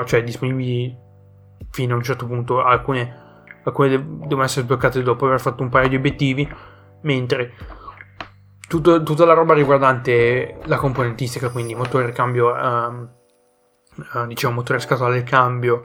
cioè 0.04 0.22
disponibili 0.22 0.96
fino 1.70 1.94
a 1.94 1.96
un 1.96 2.02
certo 2.02 2.26
punto, 2.26 2.62
alcune, 2.62 3.42
alcune 3.64 3.88
devono 3.90 4.44
essere 4.44 4.64
sbloccate 4.64 5.02
dopo 5.02 5.26
aver 5.26 5.40
fatto 5.40 5.62
un 5.62 5.68
paio 5.68 5.88
di 5.88 5.96
obiettivi, 5.96 6.48
mentre 7.02 7.54
tutto, 8.68 9.02
tutta 9.02 9.24
la 9.24 9.34
roba 9.34 9.54
riguardante 9.54 10.58
la 10.64 10.76
componentistica, 10.76 11.50
quindi 11.50 11.74
motore, 11.74 12.12
cambio... 12.12 12.52
Um, 12.52 13.20
eh, 14.14 14.26
diciamo 14.26 14.54
motore 14.54 14.78
scatola 14.78 15.10
del 15.10 15.22
cambio, 15.22 15.84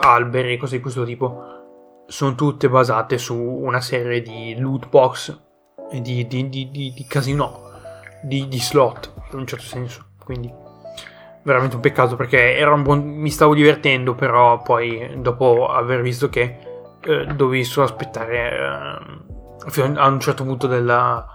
alberi, 0.00 0.58
cose 0.58 0.76
di 0.76 0.82
questo 0.82 1.04
tipo, 1.04 2.04
sono 2.06 2.34
tutte 2.34 2.68
basate 2.68 3.18
su 3.18 3.36
una 3.36 3.80
serie 3.80 4.20
di 4.20 4.56
loot 4.58 4.88
box 4.88 5.40
e 5.90 6.00
di, 6.00 6.26
di, 6.26 6.48
di, 6.48 6.70
di 6.70 7.06
casino, 7.08 7.67
di, 8.22 8.48
slot, 8.60 9.12
in 9.32 9.38
un 9.38 9.46
certo 9.46 9.64
senso. 9.64 10.04
Quindi 10.24 10.52
veramente 11.42 11.76
un 11.76 11.82
peccato 11.82 12.16
perché 12.16 12.62
un 12.66 12.82
buon... 12.82 13.00
mi 13.04 13.30
stavo 13.30 13.54
divertendo, 13.54 14.14
però 14.14 14.60
poi 14.60 15.14
dopo 15.16 15.68
aver 15.68 16.02
visto 16.02 16.28
che 16.28 16.58
eh, 17.00 17.26
dovevi 17.26 17.64
solo 17.64 17.86
aspettare 17.86 18.50
eh, 18.52 19.82
a 19.96 20.06
un 20.06 20.20
certo 20.20 20.44
punto 20.44 20.66
della, 20.66 21.26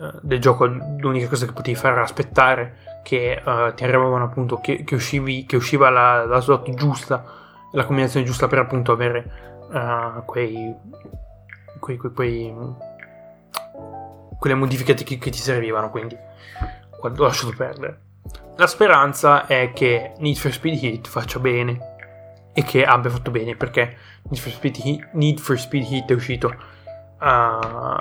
eh, 0.00 0.18
del 0.22 0.40
gioco, 0.40 0.66
l'unica 0.66 1.28
cosa 1.28 1.46
che 1.46 1.52
potevi 1.52 1.76
fare 1.76 1.94
era 1.94 2.02
aspettare 2.02 2.76
che 3.04 3.40
uh, 3.44 3.74
ti 3.74 3.84
arrivavano 3.84 4.24
appunto 4.24 4.60
che, 4.60 4.82
che, 4.82 4.94
uscivi, 4.94 5.44
che 5.44 5.56
usciva 5.56 5.90
la, 5.90 6.24
la, 6.24 6.40
slot 6.40 6.70
giusta, 6.70 7.22
la 7.72 7.84
combinazione 7.84 8.24
giusta 8.24 8.48
per 8.48 8.60
appunto 8.60 8.92
avere 8.92 9.30
uh, 9.70 10.24
quei, 10.24 10.74
quei, 11.78 11.98
quei, 11.98 12.12
quei, 12.12 12.54
quelle 14.38 14.56
modifiche 14.56 14.94
che, 14.94 15.18
che 15.18 15.30
ti 15.30 15.38
servivano, 15.38 15.90
quindi 15.90 16.16
ho 17.00 17.22
lasciato 17.22 17.54
perdere. 17.56 18.00
La 18.56 18.66
speranza 18.66 19.46
è 19.46 19.72
che 19.72 20.12
Need 20.18 20.36
for 20.36 20.52
Speed 20.52 20.82
Heat 20.82 21.08
faccia 21.08 21.38
bene 21.38 21.92
e 22.52 22.62
che 22.62 22.84
abbia 22.84 23.10
fatto 23.10 23.30
bene 23.32 23.56
perché 23.56 23.96
Need 24.30 24.40
for 24.40 24.52
Speed 24.52 24.76
Heat, 24.82 25.08
Need 25.12 25.40
for 25.40 25.58
Speed 25.58 25.90
Heat 25.90 26.10
è 26.10 26.14
uscito 26.14 26.46
uh, 26.46 27.24
a 27.24 28.00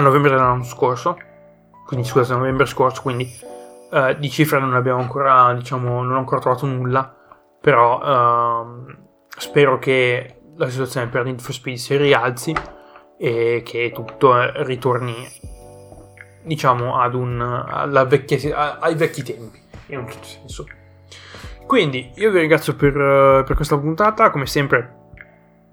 novembre 0.00 0.30
dell'anno 0.30 0.64
scorso 0.64 1.18
quindi 1.84 2.06
scusate 2.06 2.32
novembre 2.32 2.64
scorso 2.64 3.02
quindi 3.02 3.30
uh, 3.90 4.14
di 4.14 4.30
cifra 4.30 4.58
non 4.58 4.74
abbiamo 4.74 5.00
ancora 5.00 5.52
diciamo 5.52 6.02
non 6.02 6.14
ho 6.14 6.18
ancora 6.18 6.40
trovato 6.40 6.64
nulla 6.64 7.14
però 7.60 8.62
uh, 8.62 8.86
spero 9.28 9.78
che 9.78 10.40
la 10.56 10.68
situazione 10.70 11.08
per 11.08 11.24
Need 11.24 11.40
for 11.40 11.52
Speed 11.52 11.76
si 11.76 11.94
rialzi 11.98 12.54
e 13.22 13.62
che 13.64 13.92
tutto 13.94 14.34
ritorni 14.64 15.14
diciamo 16.42 17.00
ad 17.00 17.14
un 17.14 18.04
vecchia, 18.08 18.80
ai 18.80 18.96
vecchi 18.96 19.22
tempi 19.22 19.60
in 19.86 19.98
un 19.98 20.10
certo 20.10 20.26
senso 20.26 20.66
quindi 21.66 22.12
io 22.16 22.30
vi 22.30 22.40
ringrazio 22.40 22.74
per, 22.74 22.94
uh, 22.94 23.44
per 23.44 23.56
questa 23.56 23.78
puntata, 23.78 24.30
come 24.30 24.46
sempre 24.46 25.10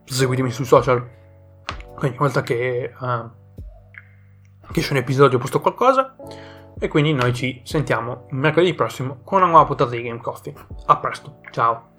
seguitemi 0.05 0.49
sui 0.49 0.65
social 0.65 1.05
ogni 2.01 2.15
volta 2.17 2.41
che, 2.41 2.93
uh, 2.97 3.29
che 4.71 4.79
esce 4.79 4.93
un 4.93 4.99
episodio 4.99 5.37
posto 5.37 5.59
qualcosa 5.59 6.15
e 6.79 6.87
quindi 6.87 7.11
noi 7.13 7.33
ci 7.33 7.61
sentiamo 7.65 8.27
mercoledì 8.29 8.73
prossimo 8.73 9.19
con 9.25 9.41
una 9.41 9.49
nuova 9.49 9.65
puntata 9.65 9.91
di 9.91 10.01
Game 10.01 10.21
Coffee. 10.21 10.53
A 10.85 10.97
presto, 10.97 11.41
ciao! 11.51 11.98